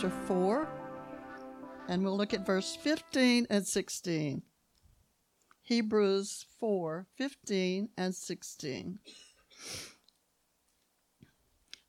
chapter 0.00 0.16
4, 0.28 0.68
and 1.88 2.02
we'll 2.02 2.16
look 2.16 2.32
at 2.32 2.46
verse 2.46 2.74
15 2.74 3.46
and 3.50 3.66
16. 3.66 4.40
Hebrews 5.60 6.46
4 6.58 7.06
15 7.18 7.88
and 7.98 8.14
16. 8.14 8.98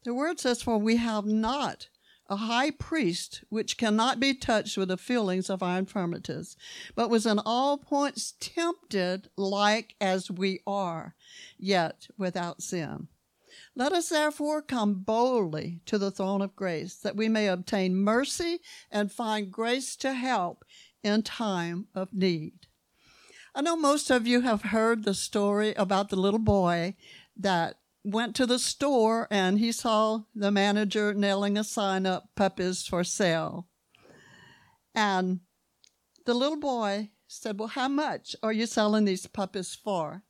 The 0.04 0.14
word 0.14 0.42
says, 0.42 0.61
For 0.61 0.78
we 0.78 0.97
have 0.97 1.25
not 1.25 1.88
a 2.28 2.36
high 2.36 2.71
priest 2.71 3.46
which 3.47 3.78
cannot 3.78 4.19
be 4.19 4.33
touched 4.33 4.78
with 4.78 4.89
the 4.89 4.97
feelings 4.97 5.50
of 5.50 5.64
our 5.64 5.80
infirmities, 5.80 6.57
but 6.96 7.10
was 7.10 7.25
in 7.25 7.39
all 7.39 7.78
points 7.78 8.33
tempted 8.41 9.30
like 9.38 9.96
as 10.02 10.30
we 10.30 10.60
are, 10.68 11.16
yet 11.57 12.07
without 12.18 12.61
sin. 12.61 13.07
Let 13.75 13.93
us 13.93 14.10
therefore 14.10 14.61
come 14.61 14.96
boldly 14.96 15.82
to 15.86 15.98
the 15.98 16.11
throne 16.11 16.42
of 16.42 16.56
grace, 16.56 16.96
that 16.98 17.16
we 17.16 17.30
may 17.30 17.48
obtain 17.48 17.96
mercy 17.96 18.60
and 18.92 19.11
find 19.11 19.52
grace 19.52 19.96
to 19.97 20.14
help 20.14 20.66
in 21.04 21.24
time 21.24 21.88
of 21.96 22.14
need. 22.14 22.68
I 23.56 23.61
know 23.61 23.75
most 23.75 24.10
of 24.10 24.28
you 24.28 24.42
have 24.42 24.64
heard 24.64 25.04
the 25.04 25.14
story 25.14 25.74
about 25.74 26.10
the 26.10 26.16
little 26.16 26.39
boy 26.39 26.96
that 27.38 27.80
went 28.04 28.36
to 28.36 28.46
the 28.46 28.60
store 28.60 29.28
and 29.30 29.60
he 29.60 29.72
saw 29.72 30.22
the 30.33 30.52
manager 30.52 31.14
nailing 31.14 31.58
a 31.58 31.64
sign 31.64 32.06
up 32.06 32.30
puppies 32.35 32.85
for 32.85 33.03
sale. 33.03 33.67
And 34.94 35.41
the 36.25 36.33
little 36.33 36.59
boy 36.59 37.11
said, 37.28 37.58
Well, 37.58 37.69
how 37.69 37.88
much 37.88 38.35
are 38.44 38.52
you 38.52 38.66
selling 38.66 39.06
these 39.06 39.28
puppies 39.28 39.75
for? 39.75 40.23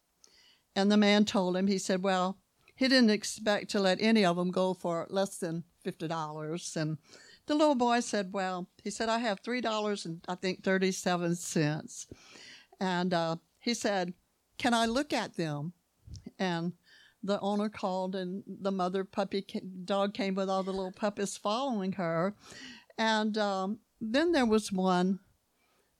And 0.75 0.91
the 0.91 0.97
man 0.97 1.25
told 1.25 1.57
him, 1.57 1.67
he 1.67 1.77
said, 1.77 2.03
Well, 2.03 2.37
he 2.81 2.87
didn't 2.87 3.11
expect 3.11 3.69
to 3.69 3.79
let 3.79 4.01
any 4.01 4.25
of 4.25 4.35
them 4.37 4.49
go 4.49 4.73
for 4.73 5.05
less 5.11 5.37
than 5.37 5.63
$50. 5.85 6.75
And 6.75 6.97
the 7.45 7.53
little 7.53 7.75
boy 7.75 7.99
said, 7.99 8.33
Well, 8.33 8.69
he 8.83 8.89
said, 8.89 9.07
I 9.07 9.19
have 9.19 9.43
$3 9.43 10.05
and 10.05 10.19
I 10.27 10.33
think 10.33 10.63
37 10.63 11.35
cents. 11.35 12.07
And 12.79 13.13
uh, 13.13 13.35
he 13.59 13.75
said, 13.75 14.15
Can 14.57 14.73
I 14.73 14.87
look 14.87 15.13
at 15.13 15.37
them? 15.37 15.73
And 16.39 16.73
the 17.21 17.39
owner 17.41 17.69
called 17.69 18.15
and 18.15 18.41
the 18.47 18.71
mother 18.71 19.03
puppy 19.03 19.45
dog 19.85 20.15
came 20.15 20.33
with 20.33 20.49
all 20.49 20.63
the 20.63 20.73
little 20.73 20.91
puppies 20.91 21.37
following 21.37 21.91
her 21.91 22.33
and 22.97 23.37
um, 23.37 23.77
then 24.01 24.31
there 24.31 24.47
was 24.47 24.71
one 24.71 25.19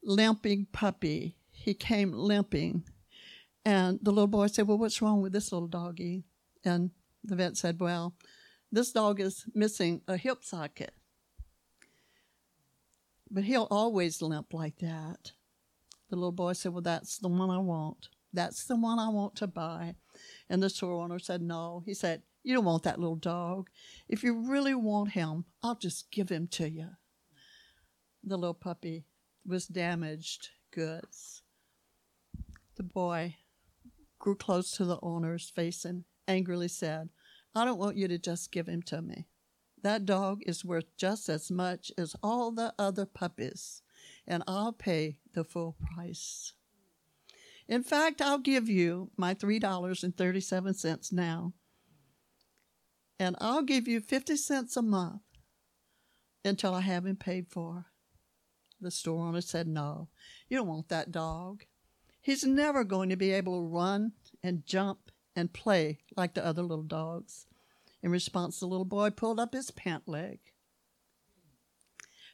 limping 0.03 0.65
puppy 0.71 1.37
he 1.52 1.75
came 1.75 2.11
limping 2.11 2.83
and 3.63 3.99
the 4.02 4.09
little 4.09 4.25
boy 4.25 4.47
said 4.47 4.67
well 4.67 4.79
what's 4.79 4.99
wrong 4.99 5.21
with 5.21 5.31
this 5.31 5.52
little 5.52 5.67
doggy 5.67 6.23
and 6.64 6.92
the 7.23 7.36
vet 7.36 7.58
said 7.58 7.80
well 7.80 8.16
this 8.72 8.92
dog 8.92 9.20
is 9.20 9.45
missing 9.54 10.02
a 10.08 10.17
hip 10.17 10.44
socket 10.44 10.94
but 13.30 13.44
he'll 13.44 13.67
always 13.72 14.22
limp 14.22 14.54
like 14.54 14.78
that 14.80 15.32
the 16.09 16.16
little 16.16 16.32
boy 16.32 16.54
said 16.54 16.73
well 16.73 16.82
that's 16.82 17.17
the 17.20 17.28
one 17.28 17.50
i 17.50 17.58
want 17.58 18.09
that's 18.34 18.66
the 18.66 18.76
one 18.76 19.00
i 19.00 19.09
want 19.09 19.36
to 19.36 19.48
buy 19.48 19.95
and 20.50 20.62
the 20.62 20.70
store 20.70 21.02
owner 21.02 21.20
said, 21.20 21.42
No. 21.42 21.84
He 21.86 21.94
said, 21.94 22.23
You 22.44 22.56
don't 22.56 22.66
want 22.66 22.84
that 22.84 23.00
little 23.00 23.16
dog. 23.16 23.70
If 24.08 24.23
you 24.23 24.50
really 24.50 24.76
want 24.76 25.12
him, 25.12 25.45
I'll 25.64 25.76
just 25.76 26.12
give 26.12 26.30
him 26.30 26.48
to 26.50 26.70
you. 26.70 26.89
The 28.23 28.38
little 28.38 28.54
puppy 28.54 29.06
was 29.45 29.67
damaged 29.67 30.50
goods. 30.71 31.42
The 32.76 32.83
boy 32.83 33.38
grew 34.20 34.36
close 34.36 34.71
to 34.71 34.86
the 34.86 35.00
owner's 35.02 35.50
face 35.50 35.83
and 35.86 36.04
angrily 36.31 36.67
said, 36.67 37.09
I 37.53 37.65
don't 37.65 37.80
want 37.80 37.97
you 37.97 38.08
to 38.08 38.17
just 38.17 38.52
give 38.52 38.67
him 38.67 38.81
to 38.83 39.02
me. 39.02 39.27
That 39.83 40.05
dog 40.05 40.42
is 40.45 40.64
worth 40.64 40.95
just 40.97 41.27
as 41.27 41.49
much 41.52 41.92
as 41.97 42.15
all 42.21 42.52
the 42.52 42.73
other 42.77 43.05
puppies, 43.05 43.81
and 44.27 44.43
I'll 44.47 44.73
pay 44.73 45.17
the 45.33 45.43
full 45.43 45.75
price. 45.93 46.53
In 47.67 47.83
fact, 47.83 48.21
I'll 48.21 48.37
give 48.37 48.70
you 48.70 49.11
my 49.17 49.33
$3.37 49.33 51.11
now. 51.11 51.53
And 53.20 53.36
I'll 53.39 53.64
give 53.64 53.87
you 53.87 54.02
50 54.02 54.36
cents 54.36 54.75
a 54.75 54.81
month 54.81 55.21
until 56.43 56.73
I 56.73 56.81
have 56.81 57.05
him 57.05 57.15
paid 57.15 57.47
for. 57.47 57.86
The 58.80 58.91
store 58.91 59.27
owner 59.27 59.41
said, 59.41 59.67
No, 59.67 60.09
you 60.49 60.58
don't 60.58 60.67
want 60.67 60.89
that 60.89 61.11
dog. 61.11 61.65
He's 62.20 62.43
never 62.43 62.83
going 62.83 63.09
to 63.09 63.15
be 63.15 63.31
able 63.31 63.59
to 63.59 63.67
run 63.67 64.14
and 64.43 64.65
jump 64.65 65.11
and 65.41 65.52
play 65.52 65.97
like 66.15 66.35
the 66.35 66.45
other 66.45 66.61
little 66.61 66.85
dogs. 66.85 67.47
In 68.02 68.11
response, 68.11 68.59
the 68.59 68.67
little 68.67 68.85
boy 68.85 69.09
pulled 69.09 69.39
up 69.39 69.53
his 69.53 69.71
pant 69.71 70.07
leg 70.07 70.39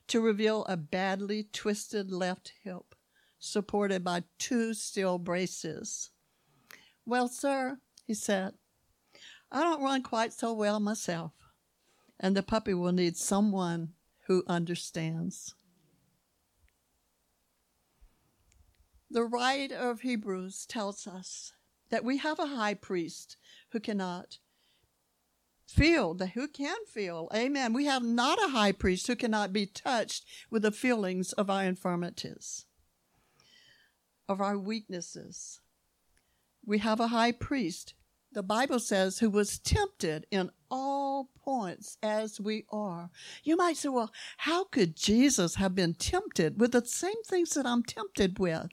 to 0.08 0.22
reveal 0.22 0.64
a 0.66 0.78
badly 0.78 1.48
twisted 1.52 2.12
left 2.12 2.54
hip 2.64 2.96
supported 3.40 4.04
by 4.04 4.24
two 4.38 4.74
steel 4.74 5.18
braces. 5.18 6.12
Well, 7.06 7.28
sir, 7.28 7.80
he 8.06 8.14
said, 8.14 8.54
I 9.52 9.64
don't 9.64 9.84
run 9.84 10.04
quite 10.04 10.34
so 10.34 10.54
well 10.54 10.80
myself, 10.80 11.34
and 12.20 12.36
the 12.36 12.44
puppy 12.44 12.74
will 12.74 12.92
need 12.92 13.16
someone 13.16 13.94
who 14.28 14.44
understands. 14.48 15.56
The 19.10 19.24
writer 19.24 19.76
of 19.76 20.02
Hebrews 20.02 20.66
tells 20.66 21.08
us 21.08 21.54
that 21.90 22.04
we 22.04 22.18
have 22.18 22.40
a 22.40 22.48
high 22.48 22.74
priest 22.74 23.38
who 23.72 23.80
cannot 23.80 24.40
feel, 25.66 26.14
that 26.16 26.30
who 26.30 26.48
can 26.48 26.78
feel. 26.88 27.30
Amen. 27.34 27.74
We 27.74 27.86
have 27.86 28.04
not 28.04 28.42
a 28.44 28.50
high 28.50 28.72
priest 28.72 29.08
who 29.08 29.16
cannot 29.16 29.54
be 29.54 29.66
touched 29.66 30.26
with 30.50 30.62
the 30.62 30.72
feelings 30.72 31.34
of 31.34 31.50
our 31.50 31.64
infirmities 31.64 32.66
of 34.28 34.42
our 34.42 34.58
weaknesses. 34.58 35.62
We 36.66 36.80
have 36.80 37.00
a 37.00 37.08
high 37.08 37.32
priest, 37.32 37.94
the 38.34 38.44
Bible 38.44 38.80
says, 38.80 39.20
who 39.20 39.30
was 39.30 39.60
tempted 39.60 40.28
in 40.32 40.52
all 40.70 41.30
points 41.44 41.98
as 42.04 42.42
we 42.42 42.66
are. 42.70 43.10
You 43.44 43.56
might 43.56 43.78
say, 43.78 43.90
well, 43.90 44.12
how 44.38 44.66
could 44.66 44.98
Jesus 44.98 45.56
have 45.56 45.74
been 45.74 45.94
tempted 45.94 46.60
with 46.60 46.74
the 46.74 46.86
same 46.86 47.24
things 47.26 47.52
that 47.52 47.66
I'm 47.66 47.84
tempted 47.84 48.38
with? 48.38 48.68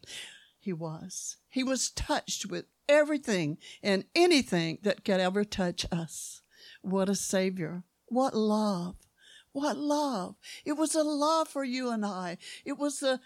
He 0.58 0.72
was. 0.72 1.36
He 1.48 1.62
was 1.62 1.90
touched 1.90 2.46
with 2.46 2.64
everything 2.88 3.58
and 3.82 4.04
anything 4.14 4.78
that 4.82 5.04
could 5.04 5.20
ever 5.20 5.44
touch 5.44 5.86
us. 5.92 6.42
What 6.82 7.08
a 7.08 7.14
Savior. 7.14 7.84
What 8.08 8.34
love. 8.34 8.96
What 9.52 9.76
love. 9.76 10.36
It 10.64 10.72
was 10.72 10.94
a 10.94 11.02
love 11.02 11.48
for 11.48 11.64
you 11.64 11.90
and 11.90 12.04
I. 12.04 12.38
It 12.64 12.78
was 12.78 13.00
the 13.00 13.20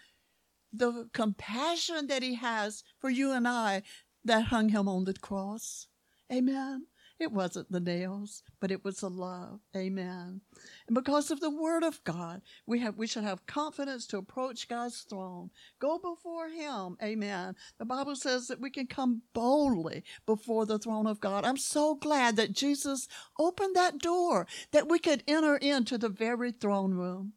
the 0.71 1.09
compassion 1.13 2.05
that 2.07 2.21
he 2.21 2.35
has 2.35 2.83
for 2.99 3.09
you 3.09 3.31
and 3.31 3.47
I 3.47 3.81
that 4.23 4.45
hung 4.45 4.69
him 4.69 4.87
on 4.87 5.05
the 5.05 5.15
cross. 5.15 5.87
Amen. 6.31 6.85
It 7.19 7.33
wasn't 7.33 7.69
the 7.69 7.81
nails, 7.81 8.43
but 8.61 8.71
it 8.71 8.85
was 8.85 9.01
the 9.01 9.09
love. 9.09 9.59
Amen. 9.75 10.39
And 10.87 10.95
because 10.95 11.31
of 11.31 11.41
the 11.41 11.49
word 11.49 11.83
of 11.83 12.01
God, 12.05 12.41
we 12.65 12.79
have 12.79 12.97
we 12.97 13.07
should 13.07 13.25
have 13.25 13.45
confidence 13.45 14.07
to 14.07 14.17
approach 14.17 14.69
God's 14.69 15.01
throne. 15.01 15.49
Go 15.79 15.99
before 15.99 16.47
him. 16.47 16.95
Amen. 17.03 17.55
The 17.77 17.85
Bible 17.85 18.15
says 18.15 18.47
that 18.47 18.61
we 18.61 18.69
can 18.69 18.87
come 18.87 19.23
boldly 19.33 20.03
before 20.25 20.65
the 20.65 20.79
throne 20.79 21.07
of 21.07 21.19
God. 21.19 21.43
I'm 21.43 21.57
so 21.57 21.95
glad 21.95 22.37
that 22.37 22.53
Jesus 22.53 23.07
opened 23.37 23.75
that 23.75 23.99
door 23.99 24.47
that 24.71 24.87
we 24.87 24.97
could 24.97 25.23
enter 25.27 25.57
into 25.57 25.97
the 25.97 26.09
very 26.09 26.51
throne 26.51 26.93
room. 26.93 27.33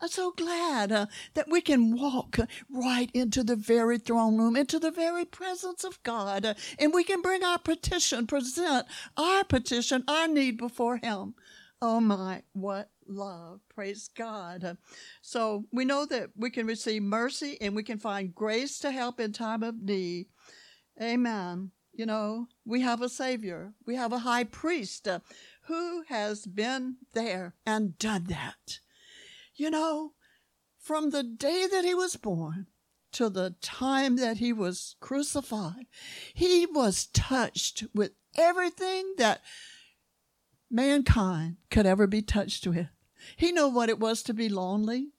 I'm 0.00 0.08
so 0.08 0.32
glad 0.32 0.92
uh, 0.92 1.06
that 1.34 1.48
we 1.50 1.60
can 1.60 1.96
walk 1.96 2.38
right 2.70 3.10
into 3.14 3.42
the 3.42 3.56
very 3.56 3.98
throne 3.98 4.36
room, 4.36 4.56
into 4.56 4.78
the 4.78 4.90
very 4.90 5.24
presence 5.24 5.84
of 5.84 6.02
God, 6.02 6.44
uh, 6.44 6.54
and 6.78 6.92
we 6.92 7.02
can 7.02 7.22
bring 7.22 7.42
our 7.42 7.58
petition, 7.58 8.26
present 8.26 8.86
our 9.16 9.44
petition, 9.44 10.04
our 10.06 10.28
need 10.28 10.58
before 10.58 10.98
Him. 10.98 11.34
Oh 11.80 12.00
my, 12.00 12.42
what 12.52 12.90
love. 13.08 13.60
Praise 13.74 14.08
God. 14.14 14.64
Uh, 14.64 14.74
so 15.22 15.64
we 15.72 15.84
know 15.84 16.04
that 16.06 16.30
we 16.36 16.50
can 16.50 16.66
receive 16.66 17.02
mercy 17.02 17.56
and 17.60 17.74
we 17.74 17.82
can 17.82 17.98
find 17.98 18.34
grace 18.34 18.78
to 18.80 18.90
help 18.90 19.20
in 19.20 19.32
time 19.32 19.62
of 19.62 19.82
need. 19.82 20.26
Amen. 21.00 21.70
You 21.92 22.04
know, 22.06 22.48
we 22.66 22.82
have 22.82 23.00
a 23.00 23.08
Savior, 23.08 23.72
we 23.86 23.94
have 23.96 24.12
a 24.12 24.18
high 24.18 24.44
priest 24.44 25.08
uh, 25.08 25.20
who 25.62 26.02
has 26.08 26.44
been 26.46 26.96
there 27.14 27.54
and 27.64 27.98
done 27.98 28.24
that. 28.28 28.80
You 29.58 29.70
know, 29.70 30.12
from 30.78 31.10
the 31.10 31.22
day 31.22 31.66
that 31.70 31.84
he 31.84 31.94
was 31.94 32.16
born 32.16 32.66
to 33.12 33.30
the 33.30 33.54
time 33.62 34.16
that 34.16 34.36
he 34.36 34.52
was 34.52 34.96
crucified, 35.00 35.86
he 36.34 36.66
was 36.66 37.06
touched 37.06 37.84
with 37.94 38.12
everything 38.36 39.14
that 39.16 39.40
mankind 40.70 41.56
could 41.70 41.86
ever 41.86 42.06
be 42.06 42.20
touched 42.20 42.66
with. 42.66 42.88
He 43.36 43.50
knew 43.50 43.68
what 43.68 43.88
it 43.88 43.98
was 43.98 44.22
to 44.24 44.34
be 44.34 44.50
lonely. 44.50 45.12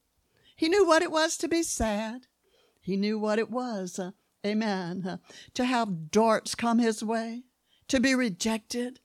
He 0.56 0.69
knew 0.69 0.86
what 0.86 1.01
it 1.01 1.12
was 1.12 1.36
to 1.38 1.48
be 1.48 1.63
sad. 1.63 2.28
He 2.80 2.95
knew 2.95 3.18
what 3.18 3.39
it 3.39 3.50
was, 3.50 3.98
uh, 3.98 4.12
amen, 4.45 5.04
uh, 5.07 5.18
to 5.56 5.66
have 5.66 6.12
darts 6.12 6.54
come 6.54 6.78
his 6.78 7.04
way, 7.04 7.44
to 7.88 8.00
be 8.00 8.13
rejected. 8.13 9.00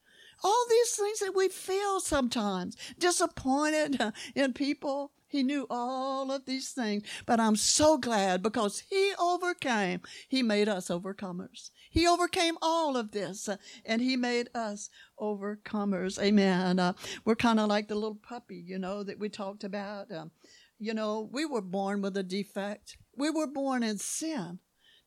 all 0.44 0.64
these 0.69 0.96
things 0.96 1.20
that 1.20 1.34
we 1.34 1.49
feel 1.49 2.00
sometimes, 2.00 2.76
disappointed 2.99 4.12
in 4.34 4.52
people. 4.52 5.12
He 5.32 5.43
knew 5.43 5.67
all 5.70 6.31
of 6.31 6.44
these 6.44 6.73
things, 6.73 7.05
but 7.25 7.40
I'm 7.40 7.56
so 7.56 7.96
glad 7.96 8.43
because 8.43 8.81
he 8.90 9.14
overcame. 9.19 10.02
He 10.29 10.43
made 10.43 10.69
us 10.69 10.88
overcomers. 10.88 11.70
He 11.90 12.06
overcame 12.06 12.58
all 12.61 12.99
of 12.99 13.12
this 13.12 13.49
uh, 13.49 13.56
and 13.87 14.02
he 14.02 14.14
made 14.14 14.50
us 14.55 14.90
overcomers. 15.19 16.23
Amen. 16.23 16.79
Uh, 16.79 16.93
we're 17.25 17.34
kind 17.34 17.58
of 17.58 17.70
like 17.70 17.88
the 17.88 17.94
little 17.94 18.20
puppy, 18.23 18.62
you 18.67 18.79
know, 18.79 19.02
that 19.05 19.19
we 19.19 19.31
talked 19.31 19.64
about. 19.64 20.12
Um, 20.12 20.32
you 20.79 20.93
know, 20.93 21.31
we 21.32 21.46
were 21.46 21.62
born 21.62 22.02
with 22.02 22.14
a 22.19 22.23
defect. 22.23 22.99
We 23.17 23.31
were 23.31 23.46
born 23.46 23.82
in 23.82 23.96
sin. 23.96 24.58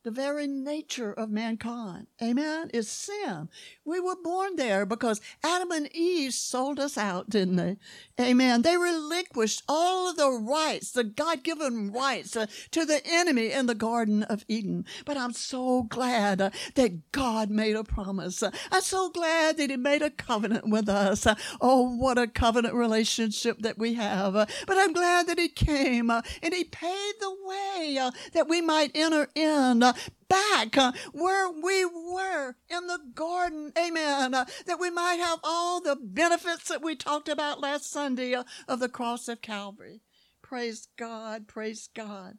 The 0.06 0.12
very 0.12 0.46
nature 0.46 1.12
of 1.12 1.30
mankind, 1.30 2.06
amen, 2.22 2.70
is 2.72 2.88
sin. 2.88 3.48
We 3.84 3.98
were 3.98 4.14
born 4.14 4.54
there 4.54 4.86
because 4.86 5.20
Adam 5.42 5.72
and 5.72 5.88
Eve 5.92 6.32
sold 6.32 6.78
us 6.78 6.96
out, 6.96 7.28
didn't 7.28 7.56
they? 7.56 7.76
Amen. 8.20 8.62
They 8.62 8.76
relinquished 8.76 9.64
all 9.68 10.08
of 10.08 10.16
the 10.16 10.30
rights, 10.30 10.92
the 10.92 11.02
God 11.02 11.42
given 11.42 11.90
rights 11.90 12.36
uh, 12.36 12.46
to 12.70 12.84
the 12.84 13.04
enemy 13.04 13.50
in 13.50 13.66
the 13.66 13.74
Garden 13.74 14.22
of 14.22 14.44
Eden. 14.46 14.84
But 15.04 15.16
I'm 15.16 15.32
so 15.32 15.82
glad 15.82 16.40
uh, 16.40 16.50
that 16.76 17.10
God 17.10 17.50
made 17.50 17.74
a 17.74 17.82
promise. 17.82 18.44
Uh, 18.44 18.52
I'm 18.70 18.82
so 18.82 19.10
glad 19.10 19.56
that 19.56 19.70
He 19.70 19.76
made 19.76 20.02
a 20.02 20.10
covenant 20.10 20.68
with 20.68 20.88
us. 20.88 21.26
Uh, 21.26 21.34
oh, 21.60 21.96
what 21.96 22.16
a 22.16 22.28
covenant 22.28 22.74
relationship 22.74 23.58
that 23.62 23.76
we 23.76 23.94
have. 23.94 24.36
Uh, 24.36 24.46
but 24.68 24.78
I'm 24.78 24.92
glad 24.92 25.26
that 25.26 25.40
He 25.40 25.48
came 25.48 26.10
uh, 26.10 26.22
and 26.44 26.54
He 26.54 26.62
paved 26.62 27.20
the 27.20 27.36
way 27.44 28.10
that 28.34 28.48
we 28.48 28.60
might 28.60 28.92
enter 28.94 29.28
in 29.34 29.82
back 30.28 30.74
where 31.12 31.50
we 31.50 31.84
were 31.84 32.56
in 32.68 32.86
the 32.86 33.00
garden. 33.14 33.72
Amen. 33.78 34.34
Uh, 34.34 34.44
that 34.66 34.80
we 34.80 34.90
might 34.90 35.16
have 35.16 35.40
all 35.44 35.80
the 35.80 35.96
benefits 35.96 36.68
that 36.68 36.82
we 36.82 36.96
talked 36.96 37.28
about 37.28 37.60
last 37.60 37.90
Sunday 37.90 38.34
uh, 38.34 38.44
of 38.68 38.80
the 38.80 38.88
cross 38.88 39.28
of 39.28 39.42
Calvary. 39.42 40.00
Praise 40.42 40.88
God. 40.96 41.48
Praise 41.48 41.88
God. 41.94 42.38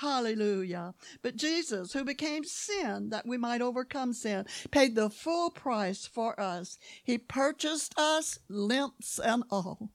Hallelujah. 0.00 0.94
But 1.20 1.36
Jesus, 1.36 1.92
who 1.92 2.02
became 2.02 2.44
sin 2.44 3.10
that 3.10 3.26
we 3.26 3.36
might 3.36 3.60
overcome 3.60 4.14
sin, 4.14 4.46
paid 4.70 4.94
the 4.94 5.10
full 5.10 5.50
price 5.50 6.06
for 6.06 6.38
us. 6.40 6.78
He 7.04 7.18
purchased 7.18 7.92
us, 7.98 8.38
limps 8.48 9.18
and 9.18 9.44
all. 9.50 9.90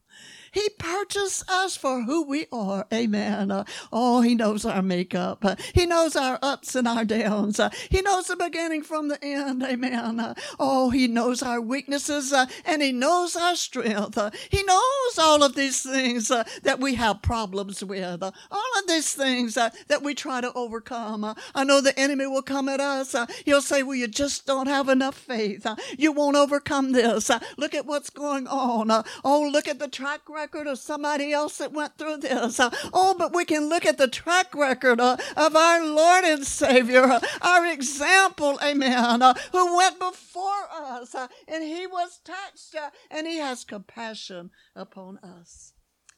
He 0.58 0.70
purchased 0.70 1.48
us 1.52 1.78
for 1.78 2.02
who 2.02 2.24
we 2.24 2.48
are. 2.52 2.88
Amen. 2.92 3.52
Uh, 3.52 3.64
oh, 3.94 4.22
He 4.22 4.34
knows 4.34 4.66
our 4.66 4.82
makeup. 4.82 5.46
Uh, 5.46 5.56
he 5.76 5.86
knows 5.86 6.16
our 6.16 6.40
ups 6.42 6.74
and 6.74 6.88
our 6.88 7.06
downs. 7.06 7.60
Uh, 7.60 7.70
he 7.92 8.02
knows 8.02 8.26
the 8.26 8.36
beginning 8.36 8.82
from 8.82 9.08
the 9.08 9.24
end. 9.24 9.62
Amen. 9.62 10.20
Uh, 10.20 10.34
oh, 10.60 10.90
He 10.90 11.08
knows 11.08 11.44
our 11.44 11.62
weaknesses 11.62 12.34
uh, 12.34 12.48
and 12.66 12.82
He 12.82 12.92
knows 12.92 13.36
our 13.36 13.56
strength. 13.56 14.18
Uh, 14.18 14.32
he 14.50 14.64
knows 14.64 15.20
all 15.20 15.44
of 15.44 15.54
these 15.54 15.84
things 15.84 16.30
that 16.30 16.80
we 16.80 16.96
have 16.96 17.22
problems 17.22 17.84
with. 17.84 18.24
all 18.24 18.72
of 18.80 18.88
these 18.88 19.14
things 19.14 19.54
that 19.54 20.02
we 20.02 20.16
try 20.16 20.42
to 20.42 20.52
overcome. 20.54 21.36
I 21.54 21.64
know 21.66 21.82
the 21.82 21.98
enemy 22.00 22.26
will 22.26 22.42
come 22.42 22.68
at 22.68 22.80
us. 22.80 23.16
he'll 23.46 23.62
say, 23.62 23.84
Well, 23.84 23.94
you 23.94 24.08
just 24.08 24.48
don't 24.48 24.68
have 24.68 24.90
enough 24.90 25.16
faith. 25.16 25.68
you 26.00 26.12
won't 26.12 26.36
overcome 26.36 26.94
this. 26.94 27.30
look 27.58 27.76
at 27.76 27.86
what's 27.86 28.10
going 28.10 28.48
on. 28.48 28.90
oh, 29.24 29.50
look 29.54 29.68
at 29.68 29.78
the 29.78 29.88
track 29.88 30.22
record 30.28 30.47
record 30.48 30.68
of 30.68 30.80
somebody 30.80 31.34
else 31.34 31.58
that 31.58 31.74
went 31.74 31.98
through 31.98 32.18
this. 32.18 32.58
Uh, 32.58 32.70
oh, 32.94 33.14
but 33.18 33.36
we 33.36 33.44
can 33.44 33.68
look 33.68 33.86
at 33.86 33.98
the 33.98 34.08
track 34.08 34.56
record 34.56 35.02
uh, 35.02 35.18
of 35.36 35.58
our 35.58 35.86
Lord 35.86 36.24
and 36.24 36.46
Savior, 36.46 37.04
uh, 37.04 37.20
our 37.42 37.66
example, 37.66 38.58
amen, 38.64 39.22
who 39.52 39.78
went 39.78 40.00
before 40.00 40.72
us 40.72 41.14
and 41.50 41.64
he 41.64 41.86
was 41.86 42.22
touched 42.24 42.76
and 43.12 43.28
he 43.28 43.38
has 43.40 43.66
compassion 43.66 44.50
upon 44.74 45.18
us. 45.18 45.74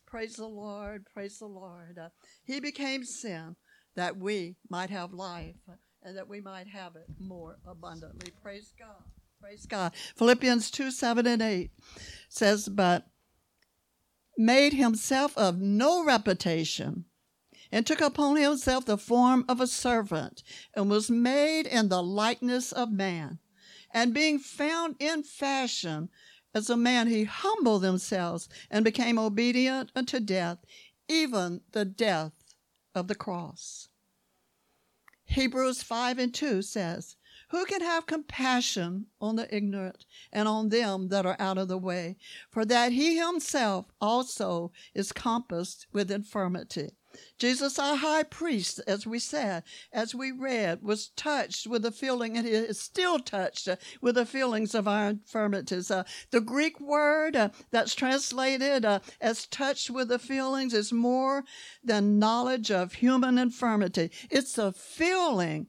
Praise 0.06 0.36
the 0.36 0.46
Lord, 0.46 1.08
praise 1.12 1.40
the 1.40 1.48
Lord. 1.48 1.98
he 2.44 2.60
became 2.60 3.04
sin 3.04 3.56
that 3.96 4.18
we 4.18 4.58
might 4.70 4.92
have 4.92 5.12
life 5.12 5.56
and 6.04 6.16
that 6.16 6.30
we 6.30 6.40
might 6.40 6.68
have 6.68 6.96
it 6.96 7.08
more 7.20 7.58
abundantly. 7.68 8.32
Praise 8.44 8.74
God. 8.78 9.04
Praise 9.42 9.66
God. 9.66 9.94
Philippians 10.16 10.70
2 10.70 10.92
7 10.92 11.26
and 11.26 11.42
8 11.42 11.72
says, 12.30 12.68
But 12.70 13.08
made 14.40 14.72
himself 14.72 15.38
of 15.38 15.60
no 15.60 16.02
reputation 16.02 17.04
and 17.74 17.86
took 17.86 18.00
upon 18.00 18.38
himself 18.38 18.86
the 18.86 18.98
form 18.98 19.44
of 19.50 19.60
a 19.60 19.68
servant 19.68 20.42
and 20.74 20.90
was 20.90 21.12
made 21.12 21.68
in 21.68 21.90
the 21.90 22.02
likeness 22.02 22.72
of 22.72 22.90
man. 22.90 23.38
And 23.92 24.14
being 24.14 24.40
found 24.40 24.96
in 24.98 25.24
fashion 25.24 26.10
as 26.56 26.70
a 26.70 26.78
man, 26.78 27.08
he 27.08 27.26
humbled 27.26 27.84
himself 27.84 28.48
and 28.72 28.86
became 28.86 29.20
obedient 29.20 29.92
unto 29.94 30.22
death, 30.22 30.60
even 31.10 31.60
the 31.74 31.84
death 31.84 32.32
of 32.96 33.10
the 33.10 33.16
cross. 33.16 33.90
Hebrews 35.26 35.84
5 35.84 36.18
and 36.18 36.34
2 36.34 36.62
says, 36.62 37.18
who 37.50 37.66
can 37.66 37.82
have 37.82 38.06
compassion 38.06 39.08
on 39.20 39.36
the 39.36 39.54
ignorant 39.56 40.06
and 40.32 40.48
on 40.48 40.70
them 40.70 41.10
that 41.10 41.26
are 41.26 41.38
out 41.40 41.58
of 41.58 41.68
the 41.68 41.78
way? 41.78 42.18
For 42.50 42.66
that 42.66 42.92
he 42.92 43.18
himself 43.18 43.88
also 44.00 44.72
is 44.94 45.12
compassed 45.12 45.88
with 45.92 46.12
infirmity. 46.12 46.92
Jesus, 47.40 47.80
our 47.80 47.96
high 47.96 48.24
priest, 48.24 48.82
as 48.86 49.08
we 49.08 49.18
said, 49.18 49.64
as 49.92 50.14
we 50.14 50.32
read, 50.32 50.84
was 50.84 51.10
touched 51.10 51.66
with 51.66 51.82
the 51.82 51.92
feeling, 51.92 52.38
and 52.38 52.46
he 52.46 52.54
is 52.54 52.80
still 52.80 53.18
touched 53.18 53.68
with 54.00 54.16
the 54.16 54.26
feelings 54.26 54.76
of 54.76 54.88
our 54.88 55.10
infirmities. 55.10 55.90
Uh, 55.90 56.04
the 56.30 56.42
Greek 56.42 56.80
word 56.80 57.36
uh, 57.36 57.50
that's 57.72 57.96
translated 57.96 58.86
uh, 58.86 59.00
as 59.20 59.48
touched 59.48 59.90
with 59.90 60.10
the 60.10 60.20
feelings 60.20 60.74
is 60.74 60.94
more 60.94 61.44
than 61.84 62.20
knowledge 62.20 62.70
of 62.70 62.94
human 62.94 63.38
infirmity. 63.40 64.12
It's 64.30 64.58
a 64.58 64.72
feeling 64.72 65.68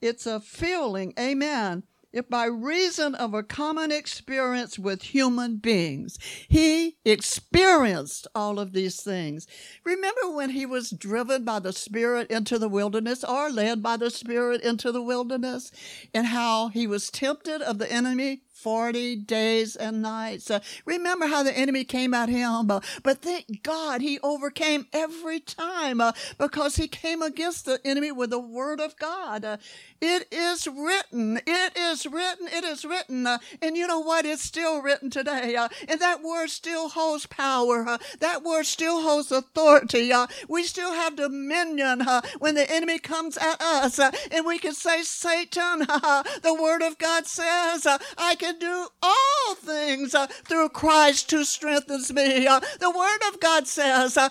it's 0.00 0.26
a 0.26 0.40
feeling, 0.40 1.14
amen, 1.18 1.84
if 2.12 2.28
by 2.28 2.46
reason 2.46 3.14
of 3.14 3.34
a 3.34 3.42
common 3.42 3.92
experience 3.92 4.78
with 4.78 5.02
human 5.02 5.58
beings, 5.58 6.18
he 6.48 6.96
experienced 7.04 8.26
all 8.34 8.58
of 8.58 8.72
these 8.72 9.00
things. 9.00 9.46
Remember 9.84 10.28
when 10.28 10.50
he 10.50 10.66
was 10.66 10.90
driven 10.90 11.44
by 11.44 11.60
the 11.60 11.72
Spirit 11.72 12.28
into 12.30 12.58
the 12.58 12.68
wilderness 12.68 13.22
or 13.22 13.48
led 13.48 13.80
by 13.82 13.96
the 13.96 14.10
Spirit 14.10 14.60
into 14.62 14.90
the 14.90 15.02
wilderness 15.02 15.70
and 16.12 16.26
how 16.26 16.68
he 16.68 16.86
was 16.86 17.10
tempted 17.10 17.62
of 17.62 17.78
the 17.78 17.90
enemy 17.90 18.42
40 18.62 19.16
days 19.16 19.74
and 19.74 20.02
nights. 20.02 20.50
Uh, 20.50 20.60
remember 20.84 21.26
how 21.26 21.42
the 21.42 21.56
enemy 21.56 21.82
came 21.82 22.12
at 22.12 22.28
him, 22.28 22.70
uh, 22.70 22.80
but 23.02 23.22
thank 23.22 23.62
God 23.62 24.02
he 24.02 24.18
overcame 24.22 24.86
every 24.92 25.40
time 25.40 26.00
uh, 26.00 26.12
because 26.36 26.76
he 26.76 26.86
came 26.86 27.22
against 27.22 27.64
the 27.64 27.80
enemy 27.86 28.12
with 28.12 28.28
the 28.30 28.38
word 28.38 28.78
of 28.78 28.98
God. 28.98 29.44
Uh, 29.44 29.56
it 30.02 30.28
is 30.30 30.66
written, 30.66 31.40
it 31.46 31.76
is 31.76 32.04
written, 32.06 32.48
it 32.48 32.64
is 32.64 32.84
written. 32.84 33.26
Uh, 33.26 33.38
and 33.62 33.76
you 33.78 33.86
know 33.86 34.00
what? 34.00 34.26
It's 34.26 34.42
still 34.42 34.82
written 34.82 35.08
today. 35.08 35.56
Uh, 35.56 35.68
and 35.88 35.98
that 36.00 36.22
word 36.22 36.50
still 36.50 36.90
holds 36.90 37.24
power. 37.26 37.98
that 38.20 38.42
word 38.42 38.66
still 38.66 39.00
holds 39.02 39.32
authority. 39.32 40.12
we 40.48 40.64
still 40.64 40.92
have 40.92 41.16
dominion 41.16 42.02
when 42.38 42.54
the 42.54 42.70
enemy 42.70 42.98
comes 42.98 43.38
at 43.38 43.60
us. 43.60 43.98
and 43.98 44.44
we 44.44 44.58
can 44.58 44.74
say, 44.74 45.02
Satan, 45.02 45.78
the 46.42 46.56
word 46.60 46.82
of 46.82 46.98
God 46.98 47.26
says, 47.26 47.86
I 48.18 48.34
can 48.34 48.49
can 48.50 48.58
do 48.58 48.86
all 49.02 49.54
things 49.90 50.14
uh, 50.14 50.26
through 50.26 50.68
Christ 50.68 51.30
who 51.30 51.44
strengthens 51.44 52.12
me. 52.12 52.46
Uh, 52.46 52.60
the 52.78 52.90
Word 52.90 53.20
of 53.28 53.40
God 53.40 53.66
says, 53.66 54.16
uh, 54.16 54.28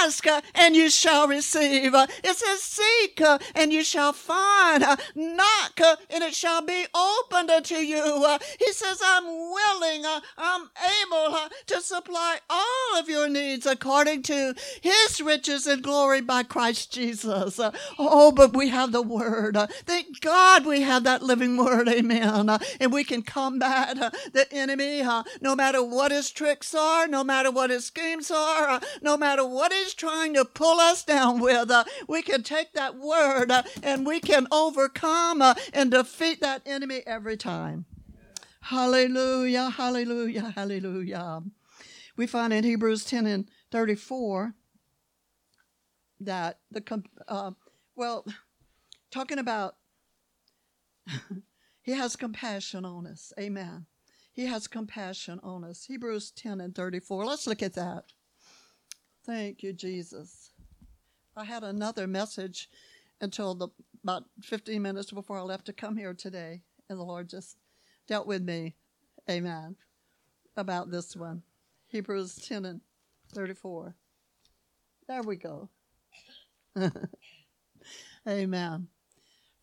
Ask 0.00 0.26
uh, 0.26 0.40
and 0.54 0.76
you 0.76 0.90
shall 0.90 1.26
receive. 1.26 1.94
Uh, 1.94 2.06
it 2.22 2.36
says, 2.36 2.62
Seek 2.62 3.22
and 3.54 3.72
you 3.72 3.82
shall 3.82 4.12
find. 4.12 4.84
knock 5.14 5.80
and 6.10 6.22
it 6.22 6.34
shall 6.34 6.62
be 6.62 6.86
opened 6.94 7.50
unto 7.50 7.76
you. 7.76 8.38
he 8.58 8.72
says, 8.72 9.00
I'm 9.02 9.24
willing, 9.24 10.04
I'm 10.36 10.68
able 11.02 11.38
to 11.66 11.80
supply 11.80 12.38
all 12.50 12.98
of 12.98 13.08
your 13.08 13.28
needs 13.28 13.64
according 13.66 14.22
to 14.24 14.54
His 14.82 15.20
riches 15.22 15.66
and 15.66 15.82
glory 15.82 16.20
by 16.20 16.42
Christ 16.42 16.92
Jesus. 16.92 17.58
oh, 17.98 18.32
but 18.32 18.54
we 18.54 18.68
have 18.68 18.92
the 18.92 19.02
Word. 19.02 19.56
thank 19.86 20.20
God 20.20 20.66
we 20.66 20.82
have 20.82 21.04
that 21.04 21.22
living 21.22 21.56
Word. 21.56 21.88
Amen. 21.88 22.50
and 22.80 22.92
we 22.92 23.04
can 23.04 23.22
combat 23.22 23.96
the 24.32 24.46
enemy, 24.52 24.97
uh, 25.02 25.22
no 25.40 25.54
matter 25.54 25.82
what 25.82 26.10
his 26.10 26.30
tricks 26.30 26.74
are, 26.74 27.06
no 27.06 27.24
matter 27.24 27.50
what 27.50 27.70
his 27.70 27.86
schemes 27.86 28.30
are, 28.30 28.68
uh, 28.68 28.80
no 29.02 29.16
matter 29.16 29.46
what 29.46 29.72
he's 29.72 29.94
trying 29.94 30.34
to 30.34 30.44
pull 30.44 30.80
us 30.80 31.04
down 31.04 31.40
with. 31.40 31.70
Uh, 31.70 31.84
we 32.08 32.22
can 32.22 32.42
take 32.42 32.72
that 32.72 32.96
word 32.96 33.50
uh, 33.50 33.62
and 33.82 34.06
we 34.06 34.20
can 34.20 34.46
overcome 34.50 35.42
uh, 35.42 35.54
and 35.72 35.90
defeat 35.90 36.40
that 36.40 36.62
enemy 36.66 37.02
every 37.06 37.36
time. 37.36 37.84
Hallelujah, 38.60 39.70
hallelujah, 39.70 40.52
hallelujah. 40.54 41.42
We 42.16 42.26
find 42.26 42.52
in 42.52 42.64
Hebrews 42.64 43.04
10 43.04 43.26
and 43.26 43.48
34 43.70 44.54
that 46.20 46.58
the, 46.70 47.54
well, 47.94 48.26
talking 49.10 49.38
about 49.38 49.76
He 51.88 51.94
has 51.94 52.16
compassion 52.16 52.84
on 52.84 53.06
us. 53.06 53.32
Amen. 53.40 53.86
He 54.38 54.46
has 54.46 54.68
compassion 54.68 55.40
on 55.42 55.64
us. 55.64 55.86
Hebrews 55.86 56.30
10 56.30 56.60
and 56.60 56.72
34. 56.72 57.26
Let's 57.26 57.48
look 57.48 57.60
at 57.60 57.74
that. 57.74 58.04
Thank 59.26 59.64
you, 59.64 59.72
Jesus. 59.72 60.52
I 61.36 61.44
had 61.44 61.64
another 61.64 62.06
message 62.06 62.70
until 63.20 63.56
the, 63.56 63.66
about 64.04 64.26
15 64.44 64.80
minutes 64.80 65.10
before 65.10 65.38
I 65.38 65.42
left 65.42 65.64
to 65.66 65.72
come 65.72 65.96
here 65.96 66.14
today, 66.14 66.62
and 66.88 67.00
the 67.00 67.02
Lord 67.02 67.28
just 67.28 67.56
dealt 68.06 68.28
with 68.28 68.40
me. 68.40 68.76
Amen. 69.28 69.74
About 70.56 70.92
this 70.92 71.16
one. 71.16 71.42
Hebrews 71.88 72.36
10 72.36 72.64
and 72.64 72.80
34. 73.34 73.96
There 75.08 75.22
we 75.22 75.34
go. 75.34 75.68
Amen. 78.28 78.86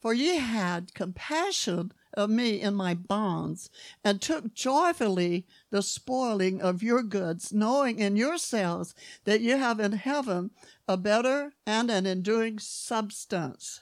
For 0.01 0.13
ye 0.13 0.35
had 0.35 0.93
compassion 0.93 1.93
of 2.15 2.29
me 2.29 2.61
in 2.61 2.73
my 2.73 2.93
bonds, 2.93 3.69
and 4.03 4.21
took 4.21 4.53
joyfully 4.53 5.45
the 5.69 5.81
spoiling 5.81 6.61
of 6.61 6.83
your 6.83 7.03
goods, 7.03 7.53
knowing 7.53 7.99
in 7.99 8.15
yourselves 8.15 8.95
that 9.25 9.41
you 9.41 9.57
have 9.57 9.79
in 9.79 9.93
heaven 9.93 10.51
a 10.87 10.97
better 10.97 11.53
and 11.65 11.89
an 11.89 12.05
enduring 12.05 12.59
substance. 12.59 13.81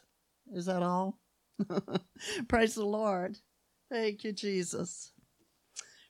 Is 0.53 0.65
that 0.65 0.83
all? 0.83 1.19
Praise 2.47 2.75
the 2.75 2.85
Lord. 2.85 3.37
Thank 3.91 4.23
you, 4.23 4.31
Jesus. 4.31 5.11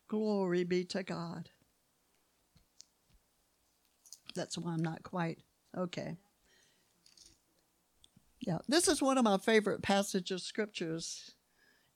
Glory 0.08 0.64
be 0.64 0.84
to 0.86 1.04
God. 1.04 1.50
That's 4.36 4.58
why 4.58 4.74
I'm 4.74 4.84
not 4.84 5.04
quite 5.04 5.40
okay. 5.78 6.18
Yeah, 8.40 8.58
this 8.68 8.88
is 8.88 9.02
one 9.02 9.18
of 9.18 9.24
my 9.24 9.38
favorite 9.38 9.82
passages 9.82 10.42
of 10.42 10.46
scriptures 10.46 11.32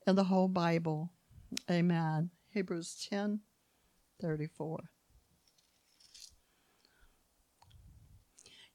in 0.07 0.15
the 0.15 0.23
whole 0.23 0.47
Bible. 0.47 1.11
Amen. 1.69 2.31
Hebrews 2.51 3.07
10 3.09 3.41
34. 4.19 4.89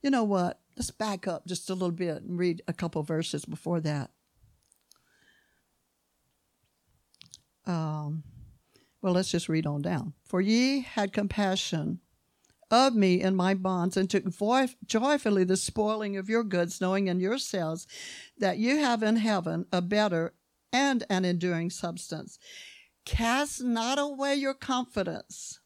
You 0.03 0.11
know 0.11 0.25
what? 0.25 0.61
Let's 0.77 0.91
back 0.91 1.27
up 1.27 1.47
just 1.47 1.71
a 1.71 1.75
little 1.75 1.91
bit 1.91 2.23
and 2.23 2.39
read 2.39 2.63
a 2.69 2.73
couple 2.73 3.03
verses 3.03 3.45
before 3.45 3.81
that. 3.81 4.11
Um, 7.67 8.25
well, 9.01 9.13
let's 9.13 9.31
just 9.31 9.49
read 9.49 9.67
on 9.67 9.83
down. 9.83 10.15
For 10.25 10.41
ye 10.41 10.81
had 10.81 11.13
compassion 11.13 12.01
of 12.71 12.95
me 12.95 13.21
in 13.21 13.37
my 13.37 13.53
bonds, 13.53 13.99
and 13.99 14.09
took 14.09 14.25
joyfully 14.87 15.45
the 15.45 15.59
spoiling 15.59 16.17
of 16.17 16.31
your 16.31 16.43
goods, 16.43 16.81
knowing 16.81 17.07
in 17.07 17.21
yourselves 17.21 17.87
that 18.39 18.57
you 18.57 18.79
have 18.79 19.03
in 19.03 19.17
heaven 19.17 19.67
a 19.71 19.83
better 19.83 20.33
and 20.73 21.05
an 21.11 21.25
enduring 21.25 21.71
substance. 21.71 22.39
Cast 23.05 23.63
not 23.63 23.99
away 23.99 24.35
your 24.35 24.55
confidence, 24.55 25.61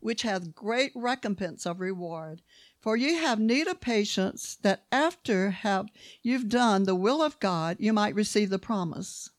which 0.00 0.22
hath 0.22 0.54
great 0.54 0.92
recompense 0.94 1.66
of 1.66 1.80
reward. 1.80 2.42
For 2.80 2.96
ye 2.96 3.14
have 3.14 3.40
need 3.40 3.66
of 3.66 3.80
patience, 3.80 4.56
that 4.62 4.86
after 4.92 5.50
have 5.50 5.88
you've 6.22 6.48
done 6.48 6.84
the 6.84 6.94
will 6.94 7.20
of 7.22 7.40
God, 7.40 7.76
you 7.80 7.92
might 7.92 8.14
receive 8.14 8.50
the 8.50 8.58
promise. 8.58 9.30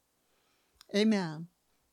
Amen. 0.94 1.48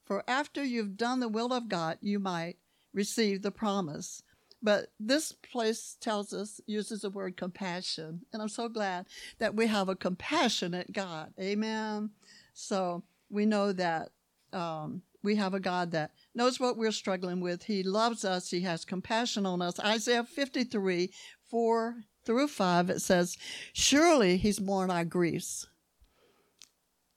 For 0.04 0.24
after 0.28 0.64
you've 0.64 0.96
done 0.96 1.20
the 1.20 1.28
will 1.28 1.52
of 1.52 1.68
God, 1.68 1.98
you 2.00 2.18
might 2.18 2.56
receive 2.92 3.42
the 3.42 3.50
promise. 3.50 4.22
But 4.62 4.88
this 4.98 5.32
place 5.32 5.96
tells 6.00 6.32
us, 6.32 6.60
uses 6.66 7.02
the 7.02 7.10
word 7.10 7.36
compassion. 7.36 8.22
And 8.32 8.42
I'm 8.42 8.48
so 8.48 8.68
glad 8.68 9.06
that 9.38 9.54
we 9.54 9.66
have 9.66 9.88
a 9.88 9.96
compassionate 9.96 10.92
God. 10.92 11.32
Amen. 11.38 12.10
So 12.54 13.02
we 13.30 13.46
know 13.46 13.72
that 13.72 14.10
um, 14.52 15.02
we 15.22 15.36
have 15.36 15.54
a 15.54 15.60
God 15.60 15.90
that 15.92 16.12
knows 16.34 16.58
what 16.58 16.76
we're 16.76 16.92
struggling 16.92 17.40
with. 17.40 17.64
He 17.64 17.82
loves 17.82 18.24
us, 18.24 18.50
He 18.50 18.62
has 18.62 18.84
compassion 18.84 19.44
on 19.44 19.60
us. 19.60 19.78
Isaiah 19.80 20.24
53 20.24 21.10
4 21.50 21.94
through 22.24 22.48
5, 22.48 22.90
it 22.90 23.00
says, 23.02 23.36
Surely 23.72 24.36
He's 24.36 24.58
borne 24.58 24.90
our 24.90 25.04
griefs, 25.04 25.68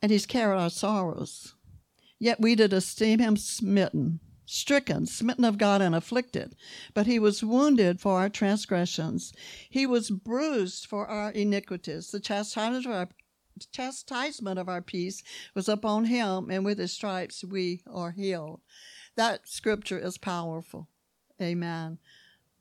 and 0.02 0.12
He's 0.12 0.26
carried 0.26 0.60
our 0.60 0.70
sorrows. 0.70 1.56
Yet 2.20 2.42
we 2.42 2.56
did 2.56 2.74
esteem 2.74 3.20
Him 3.20 3.38
smitten 3.38 4.20
stricken, 4.50 5.06
smitten 5.06 5.46
of 5.46 5.60
God, 5.60 5.80
and 5.80 5.94
afflicted. 5.94 6.56
But 6.96 7.06
he 7.06 7.20
was 7.20 7.44
wounded 7.44 8.02
for 8.02 8.20
our 8.20 8.30
transgressions, 8.30 9.32
he 9.70 9.86
was 9.86 10.10
bruised 10.10 10.88
for 10.88 11.08
our 11.08 11.32
iniquities. 11.32 12.10
The 12.10 12.20
chastisement 12.20 12.86
of 12.86 12.92
our 12.92 13.10
chastisement 13.72 14.58
of 14.58 14.70
our 14.70 14.82
peace 14.82 15.22
was 15.54 15.70
upon 15.70 16.06
him, 16.06 16.50
and 16.50 16.66
with 16.66 16.80
his 16.80 16.94
stripes 16.94 17.44
we 17.44 17.84
are 17.92 18.12
healed. 18.12 18.62
That 19.16 19.48
scripture 19.48 20.00
is 20.00 20.18
powerful. 20.18 20.88
Amen. 21.42 22.00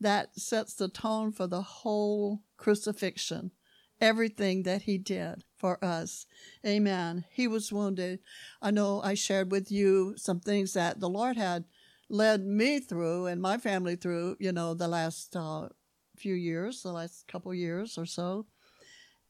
That 0.00 0.38
sets 0.38 0.74
the 0.74 0.88
tone 0.88 1.32
for 1.32 1.46
the 1.46 1.62
whole 1.62 2.42
crucifixion, 2.56 3.52
everything 4.00 4.64
that 4.64 4.82
he 4.82 4.98
did 4.98 5.44
for 5.56 5.82
us. 5.82 6.26
Amen. 6.66 7.24
He 7.30 7.48
was 7.48 7.72
wounded. 7.72 8.20
I 8.60 8.70
know 8.72 9.00
I 9.02 9.14
shared 9.14 9.50
with 9.50 9.72
you 9.72 10.14
some 10.16 10.40
things 10.40 10.74
that 10.74 11.00
the 11.00 11.08
Lord 11.08 11.36
had 11.36 11.64
led 12.08 12.44
me 12.44 12.80
through 12.80 13.26
and 13.26 13.40
my 13.40 13.58
family 13.58 13.96
through, 13.96 14.36
you 14.38 14.52
know, 14.52 14.74
the 14.74 14.88
last 14.88 15.36
uh, 15.36 15.68
few 16.16 16.34
years, 16.34 16.82
the 16.82 16.92
last 16.92 17.26
couple 17.28 17.52
years 17.54 17.98
or 17.98 18.06
so. 18.06 18.46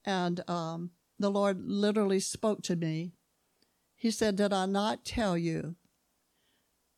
And 0.04 0.48
um, 0.48 0.90
the 1.18 1.30
Lord 1.30 1.62
literally 1.64 2.20
spoke 2.20 2.62
to 2.62 2.76
me. 2.76 3.12
He 3.96 4.10
said, 4.10 4.36
Did 4.36 4.52
I 4.52 4.66
not 4.66 5.04
tell 5.04 5.36
you 5.36 5.76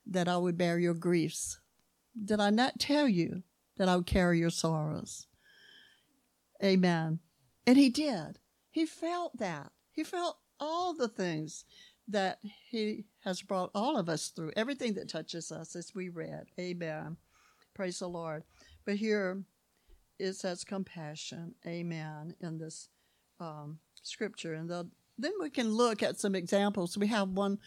that 0.06 0.28
I 0.28 0.36
would 0.36 0.58
bear 0.58 0.78
your 0.78 0.94
griefs? 0.94 1.58
Did 2.22 2.40
I 2.40 2.50
not 2.50 2.78
tell 2.78 3.08
you 3.08 3.42
that 3.76 3.88
I 3.88 3.96
would 3.96 4.06
carry 4.06 4.38
your 4.38 4.50
sorrows? 4.50 5.26
Amen. 6.62 7.20
And 7.66 7.78
he 7.78 7.88
did. 7.88 8.38
He 8.70 8.84
felt 8.84 9.38
that. 9.38 9.72
He 9.90 10.04
felt 10.04 10.36
all 10.58 10.94
the 10.94 11.08
things 11.08 11.64
that 12.06 12.38
He 12.70 13.06
has 13.20 13.42
brought 13.42 13.70
all 13.74 13.96
of 13.96 14.08
us 14.08 14.28
through, 14.28 14.52
everything 14.56 14.94
that 14.94 15.08
touches 15.08 15.52
us, 15.52 15.76
as 15.76 15.94
we 15.94 16.08
read. 16.08 16.46
Amen. 16.58 17.16
Praise 17.74 17.98
the 17.98 18.08
Lord. 18.08 18.44
But 18.84 18.96
here 18.96 19.42
it 20.18 20.34
says 20.34 20.64
compassion. 20.64 21.54
Amen. 21.66 22.34
In 22.40 22.58
this 22.58 22.88
um, 23.38 23.78
scripture. 24.02 24.54
And 24.54 24.68
the, 24.68 24.88
then 25.18 25.32
we 25.40 25.50
can 25.50 25.70
look 25.70 26.02
at 26.02 26.18
some 26.18 26.34
examples. 26.34 26.96
We 26.96 27.08
have 27.08 27.28
one 27.28 27.58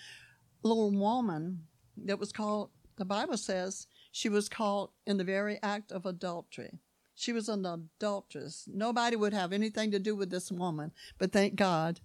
little 0.64 0.92
woman 0.92 1.64
that 1.98 2.20
was 2.20 2.32
called, 2.32 2.72
the 2.98 3.06
Bible 3.06 3.38
says, 3.38 3.88
she 4.12 4.30
was 4.30 4.50
caught 4.50 4.92
in 5.06 5.18
the 5.18 5.24
very 5.24 5.60
act 5.62 5.92
of 5.92 6.06
adultery. 6.06 6.80
She 7.16 7.32
was 7.32 7.48
an 7.48 7.66
adulteress. 7.66 8.68
Nobody 8.72 9.16
would 9.16 9.34
have 9.34 9.54
anything 9.54 9.92
to 9.92 10.00
do 10.00 10.16
with 10.16 10.32
this 10.32 10.52
woman, 10.52 10.92
but 11.20 11.32
thank 11.32 11.56
God 11.56 12.00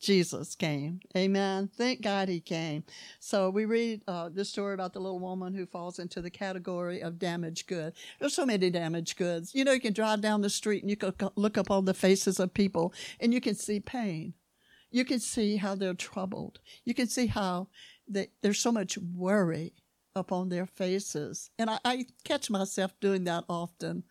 Jesus 0.00 0.54
came. 0.54 1.00
Amen. 1.14 1.68
Thank 1.76 2.00
God 2.00 2.28
he 2.28 2.40
came. 2.40 2.84
So 3.18 3.50
we 3.50 3.66
read 3.66 4.02
uh, 4.08 4.30
this 4.30 4.48
story 4.48 4.72
about 4.72 4.94
the 4.94 5.00
little 5.00 5.20
woman 5.20 5.54
who 5.54 5.66
falls 5.66 5.98
into 5.98 6.22
the 6.22 6.30
category 6.30 7.02
of 7.02 7.18
damaged 7.18 7.66
good. 7.66 7.92
There's 8.18 8.34
so 8.34 8.46
many 8.46 8.70
damaged 8.70 9.18
goods. 9.18 9.54
You 9.54 9.64
know, 9.64 9.72
you 9.72 9.80
can 9.80 9.92
drive 9.92 10.22
down 10.22 10.40
the 10.40 10.50
street 10.50 10.82
and 10.82 10.90
you 10.90 10.96
can 10.96 11.12
look 11.36 11.58
up 11.58 11.70
on 11.70 11.84
the 11.84 11.94
faces 11.94 12.40
of 12.40 12.54
people 12.54 12.94
and 13.20 13.34
you 13.34 13.42
can 13.42 13.54
see 13.54 13.78
pain. 13.78 14.32
You 14.90 15.04
can 15.04 15.20
see 15.20 15.56
how 15.56 15.74
they're 15.74 15.94
troubled. 15.94 16.60
You 16.84 16.94
can 16.94 17.06
see 17.06 17.26
how 17.26 17.68
they, 18.08 18.28
there's 18.42 18.58
so 18.58 18.72
much 18.72 18.96
worry 18.98 19.74
upon 20.16 20.48
their 20.48 20.66
faces. 20.66 21.50
And 21.58 21.70
I, 21.70 21.78
I 21.84 22.06
catch 22.24 22.50
myself 22.50 22.98
doing 23.00 23.24
that 23.24 23.44
often. 23.48 24.04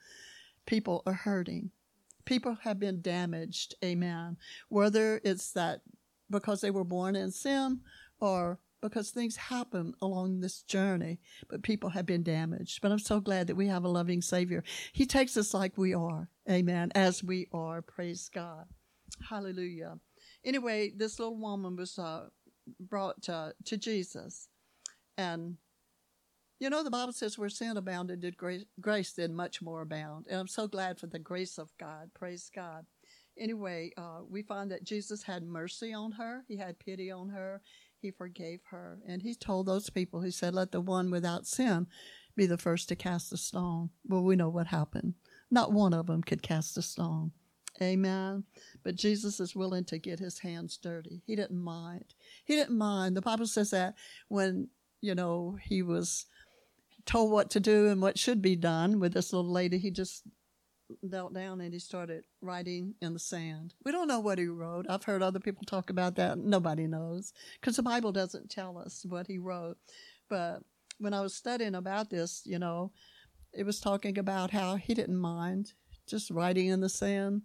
People 0.65 1.01
are 1.07 1.13
hurting 1.13 1.71
people 2.25 2.57
have 2.63 2.79
been 2.79 3.01
damaged, 3.01 3.75
amen. 3.83 4.37
Whether 4.69 5.21
it's 5.23 5.51
that 5.53 5.81
because 6.29 6.61
they 6.61 6.71
were 6.71 6.83
born 6.83 7.15
in 7.15 7.31
sin 7.31 7.81
or 8.19 8.59
because 8.81 9.09
things 9.09 9.35
happen 9.35 9.93
along 10.01 10.39
this 10.39 10.61
journey, 10.61 11.19
but 11.49 11.63
people 11.63 11.89
have 11.89 12.05
been 12.05 12.23
damaged. 12.23 12.81
But 12.81 12.91
I'm 12.91 12.99
so 12.99 13.19
glad 13.19 13.47
that 13.47 13.55
we 13.55 13.67
have 13.67 13.83
a 13.83 13.89
loving 13.89 14.21
Savior. 14.21 14.63
He 14.93 15.05
takes 15.05 15.35
us 15.35 15.53
like 15.53 15.77
we 15.77 15.93
are, 15.93 16.29
amen, 16.49 16.91
as 16.95 17.23
we 17.23 17.47
are. 17.51 17.81
Praise 17.81 18.29
God. 18.33 18.65
Hallelujah. 19.27 19.97
Anyway, 20.45 20.91
this 20.95 21.19
little 21.19 21.37
woman 21.37 21.75
was 21.75 21.99
uh, 21.99 22.27
brought 22.79 23.27
uh, 23.27 23.51
to 23.65 23.77
Jesus, 23.77 24.47
and 25.17 25.57
you 26.59 26.69
know, 26.69 26.83
the 26.83 26.91
Bible 26.91 27.13
says 27.13 27.37
where 27.37 27.49
sin 27.49 27.77
abounded, 27.77 28.19
did 28.19 28.37
grace, 28.37 28.65
grace 28.81 29.13
did 29.13 29.31
much 29.31 29.61
more 29.61 29.81
abound. 29.81 30.25
And 30.29 30.39
I'm 30.39 30.47
so 30.47 30.67
glad 30.67 30.99
for 30.99 31.07
the 31.07 31.19
grace 31.19 31.57
of 31.57 31.71
God. 31.77 32.11
Praise 32.13 32.51
God. 32.53 32.85
Anyway, 33.37 33.91
uh, 33.97 34.19
we 34.29 34.43
find 34.43 34.69
that 34.71 34.83
Jesus 34.83 35.23
had 35.23 35.43
mercy 35.43 35.93
on 35.93 36.11
her. 36.13 36.43
He 36.47 36.57
had 36.57 36.77
pity 36.77 37.09
on 37.09 37.29
her. 37.29 37.61
He 38.01 38.11
forgave 38.11 38.59
her. 38.71 38.99
And 39.07 39.21
he 39.21 39.33
told 39.33 39.65
those 39.65 39.89
people, 39.89 40.21
he 40.21 40.31
said, 40.31 40.53
let 40.53 40.73
the 40.73 40.81
one 40.81 41.09
without 41.09 41.47
sin 41.47 41.87
be 42.35 42.45
the 42.45 42.57
first 42.57 42.89
to 42.89 42.95
cast 42.95 43.31
a 43.31 43.37
stone. 43.37 43.91
Well, 44.05 44.23
we 44.23 44.35
know 44.35 44.49
what 44.49 44.67
happened. 44.67 45.13
Not 45.49 45.71
one 45.71 45.93
of 45.93 46.07
them 46.07 46.21
could 46.21 46.41
cast 46.41 46.77
a 46.77 46.81
stone. 46.81 47.31
Amen. 47.81 48.43
But 48.83 48.95
Jesus 48.95 49.39
is 49.39 49.55
willing 49.55 49.85
to 49.85 49.97
get 49.97 50.19
his 50.19 50.39
hands 50.39 50.77
dirty. 50.77 51.21
He 51.25 51.37
didn't 51.37 51.61
mind. 51.61 52.13
He 52.43 52.55
didn't 52.55 52.77
mind. 52.77 53.15
The 53.15 53.21
Bible 53.21 53.47
says 53.47 53.71
that 53.71 53.95
when 54.27 54.67
you 55.01 55.15
know, 55.15 55.57
he 55.61 55.81
was 55.81 56.25
told 57.09 57.31
what 57.31 57.49
to 57.49 57.59
do 57.59 57.87
and 57.87 58.03
what 58.03 58.19
should 58.19 58.39
be 58.39 58.55
done 58.55 58.99
with 58.99 59.13
this 59.13 59.33
little 59.33 59.51
lady. 59.51 59.79
He 59.79 59.89
just 59.89 60.27
knelt 61.01 61.33
down 61.33 61.59
and 61.59 61.73
he 61.73 61.79
started 61.79 62.23
writing 62.39 62.93
in 63.01 63.13
the 63.13 63.19
sand. 63.19 63.73
We 63.83 63.91
don't 63.91 64.07
know 64.07 64.19
what 64.19 64.37
he 64.37 64.45
wrote. 64.45 64.85
I've 64.87 65.03
heard 65.03 65.23
other 65.23 65.39
people 65.39 65.63
talk 65.65 65.89
about 65.89 66.15
that. 66.17 66.37
Nobody 66.37 66.85
knows 66.85 67.33
because 67.59 67.77
the 67.77 67.83
Bible 67.83 68.11
doesn't 68.11 68.51
tell 68.51 68.77
us 68.77 69.03
what 69.09 69.25
he 69.25 69.39
wrote. 69.39 69.77
But 70.29 70.59
when 70.99 71.15
I 71.15 71.21
was 71.21 71.33
studying 71.33 71.73
about 71.73 72.11
this, 72.11 72.43
you 72.45 72.59
know, 72.59 72.91
it 73.53 73.65
was 73.65 73.79
talking 73.79 74.19
about 74.19 74.51
how 74.51 74.75
he 74.75 74.93
didn't 74.93 75.17
mind 75.17 75.73
just 76.07 76.29
writing 76.29 76.67
in 76.67 76.79
the 76.79 76.89
sand, 76.89 77.41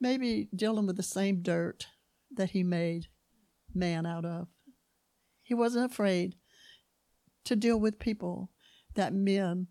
maybe 0.00 0.48
dealing 0.56 0.86
with 0.86 0.96
the 0.96 1.02
same 1.02 1.42
dirt 1.42 1.86
that 2.34 2.50
he 2.50 2.62
made 2.62 3.08
man 3.74 4.06
out 4.06 4.24
of. 4.24 4.48
He 5.42 5.52
wasn't 5.52 5.92
afraid 5.92 6.36
to 7.44 7.56
deal 7.56 7.78
with 7.78 7.98
people 7.98 8.48
that 8.94 9.12
men 9.12 9.68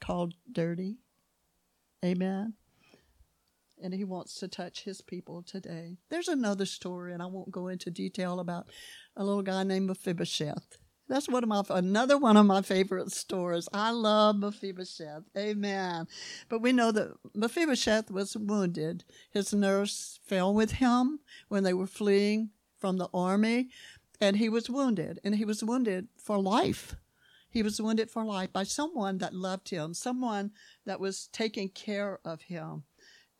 called 0.00 0.34
dirty. 0.50 0.98
Amen. 2.04 2.54
And 3.82 3.94
he 3.94 4.04
wants 4.04 4.34
to 4.36 4.48
touch 4.48 4.84
his 4.84 5.00
people 5.00 5.42
today. 5.42 5.98
There's 6.08 6.28
another 6.28 6.66
story, 6.66 7.12
and 7.12 7.22
I 7.22 7.26
won't 7.26 7.50
go 7.50 7.68
into 7.68 7.90
detail 7.90 8.38
about 8.38 8.68
a 9.16 9.24
little 9.24 9.42
guy 9.42 9.64
named 9.64 9.88
Mephibosheth. 9.88 10.78
That's 11.08 11.28
one 11.28 11.42
of 11.42 11.48
my 11.48 11.62
another 11.68 12.16
one 12.16 12.36
of 12.36 12.46
my 12.46 12.62
favorite 12.62 13.10
stories. 13.10 13.68
I 13.72 13.90
love 13.90 14.36
Mephibosheth. 14.36 15.24
Amen. 15.36 16.06
But 16.48 16.62
we 16.62 16.72
know 16.72 16.92
that 16.92 17.12
Mephibosheth 17.34 18.10
was 18.10 18.36
wounded. 18.36 19.04
His 19.30 19.52
nurse 19.52 20.20
fell 20.24 20.54
with 20.54 20.72
him 20.72 21.18
when 21.48 21.64
they 21.64 21.74
were 21.74 21.86
fleeing 21.86 22.50
from 22.78 22.98
the 22.98 23.08
army, 23.12 23.68
and 24.20 24.36
he 24.36 24.48
was 24.48 24.70
wounded, 24.70 25.18
and 25.24 25.34
he 25.34 25.44
was 25.44 25.62
wounded 25.62 26.08
for 26.16 26.38
life. 26.38 26.96
He 27.52 27.62
was 27.62 27.80
wounded 27.80 28.10
for 28.10 28.24
life 28.24 28.52
by 28.52 28.62
someone 28.62 29.18
that 29.18 29.34
loved 29.34 29.68
him, 29.68 29.92
someone 29.92 30.52
that 30.86 30.98
was 30.98 31.28
taking 31.32 31.68
care 31.68 32.18
of 32.24 32.42
him. 32.42 32.84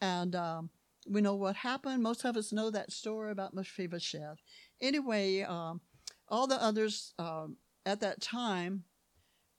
And 0.02 0.36
um, 0.36 0.70
we 1.08 1.22
know 1.22 1.34
what 1.34 1.56
happened. 1.56 2.02
Most 2.02 2.24
of 2.24 2.36
us 2.36 2.52
know 2.52 2.70
that 2.70 2.92
story 2.92 3.32
about 3.32 3.54
Mephibosheth. 3.54 4.38
Anyway, 4.82 5.40
um, 5.40 5.80
all 6.28 6.46
the 6.46 6.62
others 6.62 7.14
um, 7.18 7.56
at 7.86 8.00
that 8.00 8.20
time, 8.20 8.84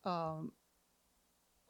um, 0.05 0.51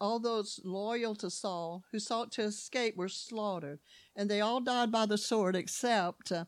all 0.01 0.19
those 0.19 0.59
loyal 0.65 1.15
to 1.15 1.29
Saul 1.29 1.85
who 1.91 1.99
sought 1.99 2.33
to 2.33 2.41
escape 2.41 2.97
were 2.97 3.07
slaughtered, 3.07 3.79
and 4.13 4.29
they 4.29 4.41
all 4.41 4.59
died 4.59 4.91
by 4.91 5.05
the 5.05 5.17
sword 5.17 5.55
except 5.55 6.33
uh, 6.33 6.45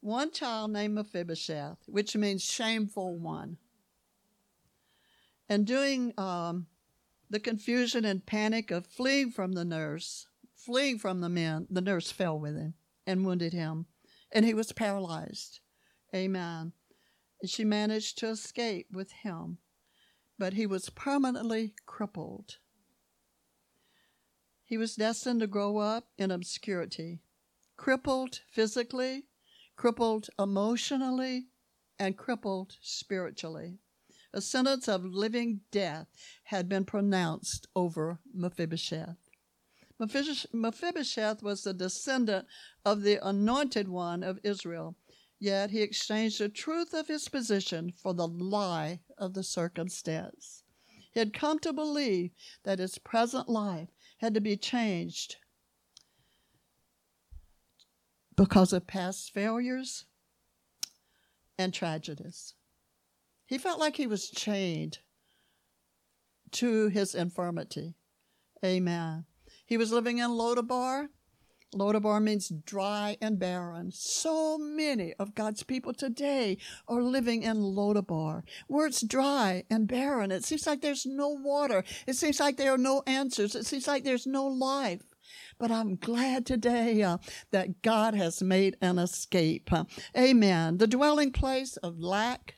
one 0.00 0.30
child 0.30 0.72
named 0.72 0.94
Mephibosheth, 0.94 1.78
which 1.86 2.14
means 2.14 2.44
shameful 2.44 3.16
one. 3.18 3.56
And 5.48 5.66
during 5.66 6.12
um, 6.18 6.66
the 7.30 7.40
confusion 7.40 8.04
and 8.04 8.24
panic 8.24 8.70
of 8.70 8.86
fleeing 8.86 9.30
from 9.30 9.52
the 9.52 9.64
nurse, 9.64 10.26
fleeing 10.54 10.98
from 10.98 11.20
the 11.20 11.28
men, 11.28 11.66
the 11.70 11.80
nurse 11.80 12.10
fell 12.10 12.38
with 12.38 12.56
him 12.56 12.74
and 13.06 13.24
wounded 13.24 13.54
him, 13.54 13.86
and 14.30 14.44
he 14.44 14.52
was 14.52 14.72
paralyzed. 14.72 15.60
Amen. 16.14 16.72
And 17.40 17.50
she 17.50 17.64
managed 17.64 18.18
to 18.18 18.28
escape 18.28 18.88
with 18.92 19.10
him, 19.12 19.58
but 20.38 20.52
he 20.52 20.66
was 20.66 20.90
permanently 20.90 21.74
crippled. 21.86 22.56
He 24.64 24.76
was 24.76 24.96
destined 24.96 25.40
to 25.40 25.46
grow 25.46 25.78
up 25.78 26.08
in 26.18 26.30
obscurity, 26.30 27.20
crippled 27.78 28.40
physically, 28.50 29.24
crippled 29.76 30.28
emotionally, 30.38 31.46
and 31.98 32.18
crippled 32.18 32.76
spiritually 32.82 33.78
a 34.32 34.40
sentence 34.40 34.88
of 34.88 35.04
living 35.04 35.60
death 35.70 36.06
had 36.44 36.68
been 36.68 36.84
pronounced 36.84 37.66
over 37.74 38.18
Mephibosheth. 38.34 39.16
Mephibosheth 40.52 41.42
was 41.42 41.62
the 41.62 41.74
descendant 41.74 42.46
of 42.84 43.02
the 43.02 43.18
anointed 43.26 43.88
one 43.88 44.22
of 44.22 44.38
Israel, 44.44 44.96
yet 45.40 45.70
he 45.70 45.82
exchanged 45.82 46.40
the 46.40 46.48
truth 46.48 46.94
of 46.94 47.08
his 47.08 47.28
position 47.28 47.92
for 47.96 48.14
the 48.14 48.28
lie 48.28 49.00
of 49.16 49.34
the 49.34 49.42
circumstance. 49.42 50.62
He 51.12 51.18
had 51.18 51.32
come 51.32 51.58
to 51.60 51.72
believe 51.72 52.30
that 52.64 52.78
his 52.78 52.98
present 52.98 53.48
life 53.48 53.88
had 54.18 54.34
to 54.34 54.40
be 54.40 54.56
changed 54.56 55.36
because 58.36 58.72
of 58.72 58.86
past 58.86 59.32
failures 59.34 60.04
and 61.58 61.74
tragedies. 61.74 62.54
He 63.48 63.56
felt 63.56 63.80
like 63.80 63.96
he 63.96 64.06
was 64.06 64.28
chained 64.28 64.98
to 66.52 66.88
his 66.88 67.14
infirmity. 67.14 67.94
Amen. 68.62 69.24
He 69.64 69.78
was 69.78 69.90
living 69.90 70.18
in 70.18 70.30
Lodabar. 70.30 71.08
Lodabar 71.74 72.22
means 72.22 72.52
dry 72.66 73.16
and 73.22 73.38
barren. 73.38 73.90
So 73.90 74.58
many 74.58 75.14
of 75.18 75.34
God's 75.34 75.62
people 75.62 75.94
today 75.94 76.58
are 76.86 77.02
living 77.02 77.42
in 77.42 77.56
Lodabar, 77.56 78.42
where 78.66 78.86
it's 78.86 79.00
dry 79.00 79.64
and 79.70 79.88
barren. 79.88 80.30
It 80.30 80.44
seems 80.44 80.66
like 80.66 80.82
there's 80.82 81.06
no 81.06 81.28
water. 81.28 81.84
It 82.06 82.16
seems 82.16 82.40
like 82.40 82.58
there 82.58 82.72
are 82.72 82.78
no 82.78 83.02
answers. 83.06 83.54
It 83.54 83.64
seems 83.64 83.86
like 83.86 84.04
there's 84.04 84.26
no 84.26 84.46
life. 84.46 85.02
But 85.58 85.70
I'm 85.70 85.96
glad 85.96 86.44
today 86.44 87.02
uh, 87.02 87.18
that 87.50 87.82
God 87.82 88.14
has 88.14 88.42
made 88.42 88.76
an 88.80 88.98
escape. 88.98 89.70
Amen. 90.16 90.78
The 90.78 90.86
dwelling 90.86 91.32
place 91.32 91.76
of 91.78 91.98
lack, 91.98 92.54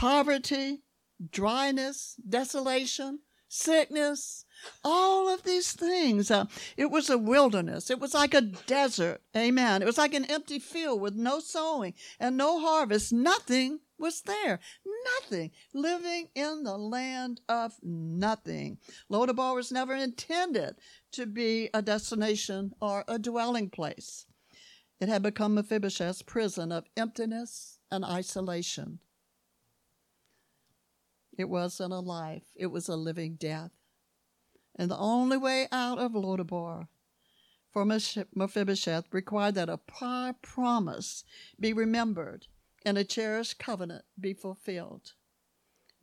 poverty, 0.00 0.82
dryness, 1.30 2.16
desolation, 2.26 3.18
sickness, 3.48 4.46
all 4.82 5.28
of 5.28 5.42
these 5.42 5.72
things. 5.72 6.30
Uh, 6.30 6.46
it 6.78 6.90
was 6.90 7.10
a 7.10 7.18
wilderness. 7.18 7.90
It 7.90 8.00
was 8.00 8.14
like 8.14 8.32
a 8.32 8.40
desert. 8.40 9.20
Amen. 9.36 9.82
It 9.82 9.84
was 9.84 9.98
like 9.98 10.14
an 10.14 10.24
empty 10.24 10.58
field 10.58 11.02
with 11.02 11.16
no 11.16 11.38
sowing 11.38 11.92
and 12.18 12.38
no 12.38 12.60
harvest. 12.60 13.12
Nothing 13.12 13.80
was 13.98 14.22
there. 14.22 14.58
Nothing. 15.20 15.50
Living 15.74 16.28
in 16.34 16.62
the 16.62 16.78
land 16.78 17.42
of 17.46 17.74
nothing. 17.82 18.78
Lodabar 19.12 19.54
was 19.54 19.70
never 19.70 19.94
intended 19.94 20.76
to 21.12 21.26
be 21.26 21.68
a 21.74 21.82
destination 21.82 22.72
or 22.80 23.04
a 23.06 23.18
dwelling 23.18 23.68
place. 23.68 24.24
It 24.98 25.10
had 25.10 25.22
become 25.22 25.54
Mephibosheth's 25.54 26.22
prison 26.22 26.72
of 26.72 26.86
emptiness 26.96 27.80
and 27.90 28.02
isolation. 28.02 29.00
It 31.40 31.48
wasn't 31.48 31.94
a 31.94 32.00
life, 32.00 32.42
it 32.54 32.66
was 32.66 32.86
a 32.86 32.96
living 32.96 33.36
death. 33.36 33.70
And 34.76 34.90
the 34.90 34.98
only 34.98 35.38
way 35.38 35.68
out 35.72 35.98
of 35.98 36.12
Lodabar 36.12 36.88
for 37.70 37.86
Mephibosheth 37.86 39.06
required 39.10 39.54
that 39.54 39.70
a 39.70 39.78
prior 39.78 40.34
promise 40.34 41.24
be 41.58 41.72
remembered 41.72 42.46
and 42.84 42.98
a 42.98 43.04
cherished 43.04 43.58
covenant 43.58 44.04
be 44.20 44.34
fulfilled. 44.34 45.14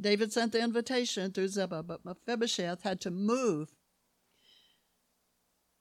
David 0.01 0.33
sent 0.33 0.53
the 0.53 0.63
invitation 0.63 1.31
through 1.31 1.49
Ziba, 1.49 1.83
but 1.83 2.03
Mephibosheth 2.03 2.81
had 2.81 2.99
to 3.01 3.11
move 3.11 3.75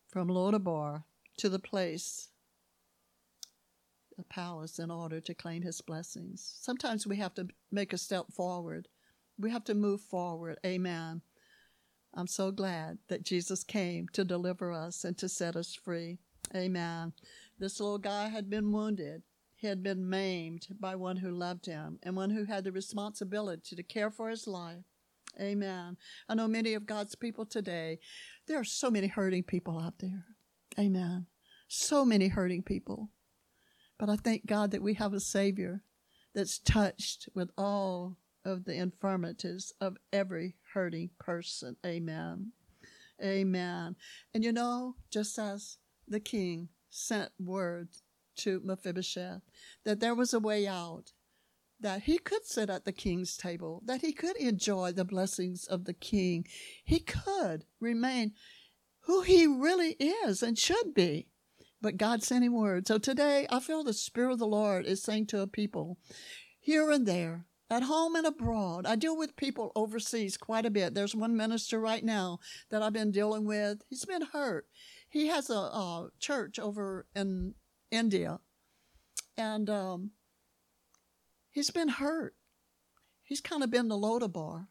from 0.07 0.29
Lodabar 0.29 1.05
to 1.39 1.49
the 1.49 1.59
place, 1.59 2.29
the 4.19 4.25
palace, 4.25 4.79
in 4.79 4.91
order 4.91 5.19
to 5.19 5.33
claim 5.33 5.63
his 5.63 5.81
blessings. 5.81 6.59
Sometimes 6.61 7.07
we 7.07 7.17
have 7.17 7.33
to 7.37 7.49
make 7.73 7.95
a 7.95 7.99
step 7.99 8.31
forward 8.31 8.89
we 9.39 9.51
have 9.51 9.65
to 9.65 9.75
move 9.75 10.01
forward. 10.01 10.59
Amen. 10.65 11.23
I'm 12.15 12.27
so 12.27 12.51
glad 12.51 12.99
that 13.09 13.25
Jesus 13.25 13.63
came 13.63 14.09
to 14.15 14.25
deliver 14.25 14.73
us 14.73 15.05
and 15.05 15.17
to 15.19 15.29
set 15.29 15.57
us 15.57 15.75
free. 15.75 16.19
Amen. 16.55 17.13
This 17.59 17.81
little 17.81 17.99
guy 17.99 18.29
had 18.29 18.49
been 18.49 18.73
wounded. 18.73 19.23
He 19.55 19.67
had 19.67 19.83
been 19.83 20.09
maimed 20.09 20.69
by 20.81 20.95
one 20.95 21.17
who 21.17 21.31
loved 21.31 21.67
him 21.67 21.99
and 22.03 22.17
one 22.17 22.31
who 22.31 22.45
had 22.45 22.65
the 22.65 22.73
responsibility 22.73 23.77
to 23.77 23.83
care 23.83 24.11
for 24.11 24.31
his 24.31 24.47
life. 24.47 24.85
Amen. 25.41 25.97
I 26.29 26.35
know 26.35 26.49
many 26.49 26.75
of 26.75 26.87
God's 26.87 27.15
people 27.15 27.45
today, 27.45 27.99
there 28.47 28.59
are 28.59 28.65
so 28.65 28.91
many 28.91 29.07
hurting 29.07 29.43
people 29.43 29.79
out 29.79 29.99
there. 29.99 30.25
Amen. 30.79 31.27
So 31.69 32.05
many 32.05 32.29
hurting 32.29 32.63
people. 32.63 33.11
But 33.99 34.09
I 34.09 34.17
thank 34.17 34.47
God 34.47 34.71
that 34.71 34.83
we 34.83 34.95
have 34.95 35.13
a 35.13 35.21
Savior 35.21 35.83
that's 36.35 36.59
touched 36.59 37.29
with 37.35 37.51
all 37.57 38.17
of 38.47 38.65
the 38.65 38.75
infirmities 38.75 39.73
of 39.81 39.97
every 40.13 40.55
hurting 40.73 41.11
person. 41.19 41.77
Amen. 41.85 42.53
Amen. 43.23 43.97
And 44.33 44.45
you 44.45 44.53
know, 44.53 44.95
just 45.11 45.39
as 45.39 45.79
the 46.07 46.21
king 46.21 46.69
sent 46.89 47.31
word 47.39 47.89
to 48.37 48.61
Mephibosheth 48.65 49.43
that 49.85 50.01
there 50.01 50.15
was 50.15 50.33
a 50.33 50.39
way 50.39 50.67
out, 50.67 51.13
that 51.81 52.03
he 52.03 52.19
could 52.19 52.47
sit 52.47 52.71
at 52.71 52.85
the 52.85 52.93
king's 52.93 53.37
table, 53.37 53.83
that 53.85 54.01
he 54.01 54.13
could 54.13 54.37
enjoy 54.37 54.93
the 54.93 55.05
blessings 55.05 55.67
of 55.67 55.85
the 55.85 55.95
king, 55.95 56.47
he 56.85 57.01
could 57.01 57.65
remain 57.81 58.33
who 59.01 59.23
he 59.23 59.47
really 59.47 59.93
is 59.93 60.43
and 60.43 60.59
should 60.59 60.95
be. 60.95 61.29
But 61.83 61.99
God 61.99 62.23
sent 62.23 62.45
him 62.45 62.55
word. 62.55 62.87
So 62.87 62.99
today 62.99 63.47
I 63.51 63.61
feel 63.61 63.85
the 63.85 63.93
Spirit 63.93 64.33
of 64.33 64.39
the 64.39 64.47
Lord 64.47 64.87
is 64.87 65.03
saying 65.03 65.27
to 65.27 65.41
a 65.41 65.47
people 65.47 65.99
here 66.59 66.91
and 66.91 67.07
there, 67.07 67.45
at 67.71 67.83
home 67.83 68.15
and 68.15 68.27
abroad. 68.27 68.87
I 68.87 68.97
deal 68.97 69.17
with 69.17 69.37
people 69.37 69.73
overseas 69.75 70.37
quite 70.37 70.67
a 70.67 70.71
bit. 70.71 70.95
There's 70.95 71.15
one 71.15 71.37
minister 71.37 71.81
right 71.81 72.05
now 72.05 72.39
that 72.71 72.83
I've 72.83 72.93
been 72.93 73.11
dealing 73.11 73.45
with. 73.45 73.83
He's 73.89 74.05
been 74.05 74.23
hurt. 74.33 74.67
He 75.09 75.29
has 75.29 75.51
a, 75.51 75.55
a 75.55 76.09
church 76.19 76.59
over 76.59 77.07
in 77.15 77.55
India, 77.91 78.41
and 79.37 79.69
um, 79.71 80.11
he's 81.51 81.71
been 81.71 81.89
hurt. 81.89 82.35
He's 83.23 83.41
kind 83.41 83.65
of 83.65 83.71
been 83.71 83.89
the 83.89 83.97
Lodabar. 83.97 84.67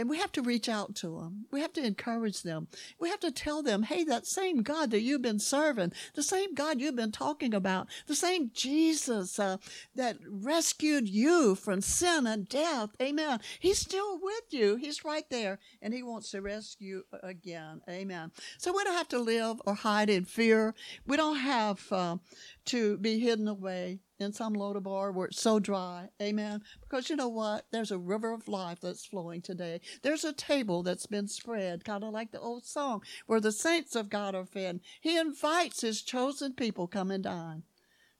And 0.00 0.08
we 0.08 0.16
have 0.16 0.32
to 0.32 0.40
reach 0.40 0.66
out 0.66 0.94
to 0.96 1.18
them. 1.18 1.44
We 1.50 1.60
have 1.60 1.74
to 1.74 1.84
encourage 1.84 2.42
them. 2.42 2.68
We 2.98 3.10
have 3.10 3.20
to 3.20 3.30
tell 3.30 3.62
them, 3.62 3.82
hey, 3.82 4.02
that 4.04 4.26
same 4.26 4.62
God 4.62 4.90
that 4.92 5.02
you've 5.02 5.20
been 5.20 5.38
serving, 5.38 5.92
the 6.14 6.22
same 6.22 6.54
God 6.54 6.80
you've 6.80 6.96
been 6.96 7.12
talking 7.12 7.52
about, 7.52 7.86
the 8.06 8.14
same 8.14 8.50
Jesus 8.54 9.38
uh, 9.38 9.58
that 9.94 10.16
rescued 10.26 11.06
you 11.06 11.54
from 11.54 11.82
sin 11.82 12.26
and 12.26 12.48
death, 12.48 12.96
amen. 13.02 13.40
He's 13.58 13.78
still 13.78 14.18
with 14.18 14.44
you. 14.48 14.76
He's 14.76 15.04
right 15.04 15.28
there, 15.28 15.58
and 15.82 15.92
He 15.92 16.02
wants 16.02 16.30
to 16.30 16.40
rescue 16.40 16.80
you 16.80 17.04
again, 17.22 17.82
amen. 17.86 18.32
So 18.56 18.72
we 18.72 18.82
don't 18.84 18.96
have 18.96 19.08
to 19.08 19.18
live 19.18 19.60
or 19.66 19.74
hide 19.74 20.08
in 20.08 20.24
fear. 20.24 20.74
We 21.06 21.18
don't 21.18 21.36
have 21.36 21.86
uh, 21.92 22.16
to 22.64 22.96
be 22.96 23.18
hidden 23.18 23.48
away 23.48 23.98
in 24.20 24.32
some 24.32 24.54
Lodabar 24.54 25.12
where 25.14 25.26
it's 25.28 25.40
so 25.40 25.58
dry. 25.58 26.08
Amen. 26.20 26.62
Because 26.82 27.08
you 27.08 27.16
know 27.16 27.28
what? 27.28 27.64
There's 27.72 27.90
a 27.90 27.98
river 27.98 28.32
of 28.32 28.48
life 28.48 28.80
that's 28.80 29.06
flowing 29.06 29.40
today. 29.40 29.80
There's 30.02 30.24
a 30.24 30.32
table 30.32 30.82
that's 30.82 31.06
been 31.06 31.26
spread, 31.26 31.84
kind 31.84 32.04
of 32.04 32.12
like 32.12 32.30
the 32.30 32.40
old 32.40 32.66
song, 32.66 33.02
where 33.26 33.40
the 33.40 33.50
saints 33.50 33.96
of 33.96 34.10
God 34.10 34.34
are 34.34 34.44
fed. 34.44 34.80
He 35.00 35.16
invites 35.16 35.80
his 35.80 36.02
chosen 36.02 36.52
people 36.52 36.86
come 36.86 37.10
and 37.10 37.24
dine. 37.24 37.62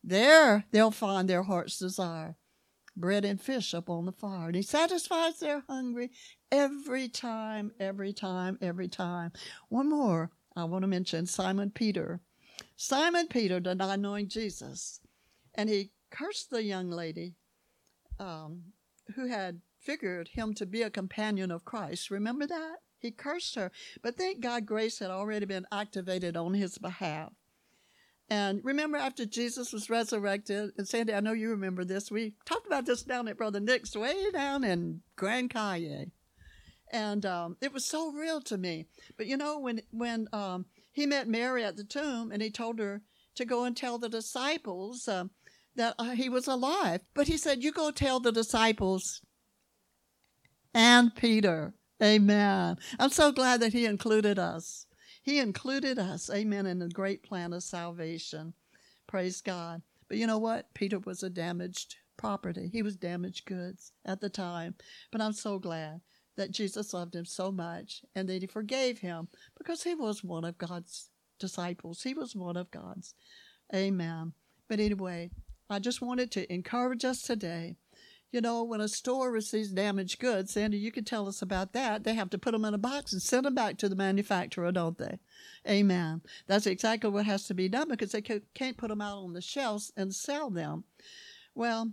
There 0.02 0.64
they'll 0.70 0.90
find 0.90 1.28
their 1.28 1.42
heart's 1.42 1.78
desire. 1.78 2.36
Bread 2.96 3.24
and 3.24 3.40
fish 3.40 3.74
up 3.74 3.88
on 3.88 4.06
the 4.06 4.12
fire. 4.12 4.46
And 4.46 4.56
he 4.56 4.62
satisfies 4.62 5.38
their 5.38 5.62
hungry 5.68 6.10
every 6.50 7.08
time, 7.08 7.72
every 7.78 8.12
time, 8.12 8.58
every 8.60 8.88
time. 8.88 9.32
One 9.68 9.88
more 9.88 10.30
I 10.56 10.64
want 10.64 10.82
to 10.82 10.88
mention 10.88 11.26
Simon 11.26 11.70
Peter. 11.70 12.20
Simon 12.76 13.26
Peter 13.28 13.60
not 13.60 14.00
knowing 14.00 14.28
Jesus 14.28 14.99
and 15.54 15.68
he 15.68 15.90
cursed 16.10 16.50
the 16.50 16.62
young 16.62 16.90
lady 16.90 17.34
um, 18.18 18.72
who 19.14 19.26
had 19.28 19.60
figured 19.78 20.28
him 20.28 20.54
to 20.54 20.66
be 20.66 20.82
a 20.82 20.90
companion 20.90 21.50
of 21.50 21.64
Christ. 21.64 22.10
Remember 22.10 22.46
that? 22.46 22.76
He 22.98 23.10
cursed 23.10 23.54
her. 23.54 23.72
But 24.02 24.16
thank 24.16 24.40
God 24.40 24.66
grace 24.66 24.98
had 24.98 25.10
already 25.10 25.46
been 25.46 25.66
activated 25.72 26.36
on 26.36 26.54
his 26.54 26.76
behalf. 26.78 27.32
And 28.28 28.60
remember, 28.62 28.96
after 28.96 29.26
Jesus 29.26 29.72
was 29.72 29.90
resurrected, 29.90 30.70
and 30.78 30.86
Sandy, 30.86 31.12
I 31.12 31.20
know 31.20 31.32
you 31.32 31.50
remember 31.50 31.84
this. 31.84 32.12
We 32.12 32.36
talked 32.44 32.66
about 32.66 32.86
this 32.86 33.02
down 33.02 33.26
at 33.26 33.36
Brother 33.36 33.58
Nick's, 33.58 33.96
way 33.96 34.30
down 34.30 34.62
in 34.62 35.00
Grand 35.16 35.50
Calle, 35.50 36.12
and 36.92 37.26
um, 37.26 37.56
it 37.60 37.72
was 37.72 37.84
so 37.84 38.12
real 38.12 38.40
to 38.42 38.56
me. 38.56 38.86
But 39.16 39.26
you 39.26 39.36
know, 39.36 39.58
when 39.58 39.82
when 39.90 40.28
um, 40.32 40.66
he 40.92 41.06
met 41.06 41.26
Mary 41.26 41.64
at 41.64 41.76
the 41.76 41.82
tomb, 41.82 42.30
and 42.30 42.40
he 42.40 42.50
told 42.50 42.78
her 42.78 43.02
to 43.34 43.44
go 43.44 43.64
and 43.64 43.76
tell 43.76 43.98
the 43.98 44.08
disciples 44.08 45.08
um, 45.08 45.30
that 45.76 45.94
uh, 45.98 46.10
he 46.10 46.28
was 46.28 46.46
alive. 46.46 47.00
But 47.14 47.28
he 47.28 47.36
said, 47.36 47.62
You 47.62 47.72
go 47.72 47.90
tell 47.90 48.20
the 48.20 48.32
disciples 48.32 49.22
and 50.74 51.14
Peter. 51.14 51.74
Amen. 52.02 52.76
I'm 52.98 53.10
so 53.10 53.30
glad 53.30 53.60
that 53.60 53.72
he 53.72 53.84
included 53.84 54.38
us. 54.38 54.86
He 55.22 55.38
included 55.38 55.98
us, 55.98 56.30
amen, 56.30 56.64
in 56.66 56.78
the 56.78 56.88
great 56.88 57.22
plan 57.22 57.52
of 57.52 57.62
salvation. 57.62 58.54
Praise 59.06 59.42
God. 59.42 59.82
But 60.08 60.16
you 60.16 60.26
know 60.26 60.38
what? 60.38 60.72
Peter 60.74 60.98
was 60.98 61.22
a 61.22 61.30
damaged 61.30 61.96
property. 62.16 62.70
He 62.72 62.82
was 62.82 62.96
damaged 62.96 63.44
goods 63.44 63.92
at 64.04 64.20
the 64.20 64.30
time. 64.30 64.74
But 65.12 65.20
I'm 65.20 65.34
so 65.34 65.58
glad 65.58 66.00
that 66.36 66.52
Jesus 66.52 66.94
loved 66.94 67.14
him 67.14 67.26
so 67.26 67.52
much 67.52 68.02
and 68.14 68.28
that 68.28 68.40
he 68.40 68.46
forgave 68.46 68.98
him 68.98 69.28
because 69.58 69.82
he 69.82 69.94
was 69.94 70.24
one 70.24 70.44
of 70.44 70.58
God's 70.58 71.10
disciples. 71.38 72.02
He 72.02 72.14
was 72.14 72.34
one 72.34 72.56
of 72.56 72.70
God's. 72.70 73.14
Amen. 73.74 74.32
But 74.68 74.80
anyway, 74.80 75.30
I 75.70 75.78
just 75.78 76.02
wanted 76.02 76.32
to 76.32 76.52
encourage 76.52 77.04
us 77.04 77.22
today. 77.22 77.76
You 78.32 78.40
know, 78.40 78.64
when 78.64 78.80
a 78.80 78.88
store 78.88 79.30
receives 79.30 79.70
damaged 79.70 80.18
goods, 80.18 80.52
Sandy, 80.52 80.78
you 80.78 80.90
can 80.90 81.04
tell 81.04 81.28
us 81.28 81.42
about 81.42 81.72
that. 81.72 82.02
They 82.02 82.14
have 82.14 82.30
to 82.30 82.38
put 82.38 82.52
them 82.52 82.64
in 82.64 82.74
a 82.74 82.78
box 82.78 83.12
and 83.12 83.22
send 83.22 83.46
them 83.46 83.54
back 83.54 83.76
to 83.78 83.88
the 83.88 83.96
manufacturer, 83.96 84.70
don't 84.72 84.98
they? 84.98 85.18
Amen. 85.68 86.22
That's 86.46 86.66
exactly 86.66 87.10
what 87.10 87.26
has 87.26 87.46
to 87.46 87.54
be 87.54 87.68
done 87.68 87.88
because 87.88 88.12
they 88.12 88.22
can't 88.22 88.76
put 88.76 88.88
them 88.88 89.00
out 89.00 89.18
on 89.18 89.32
the 89.32 89.40
shelves 89.40 89.92
and 89.96 90.14
sell 90.14 90.50
them. 90.50 90.84
Well, 91.54 91.92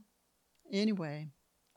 anyway, 0.72 1.30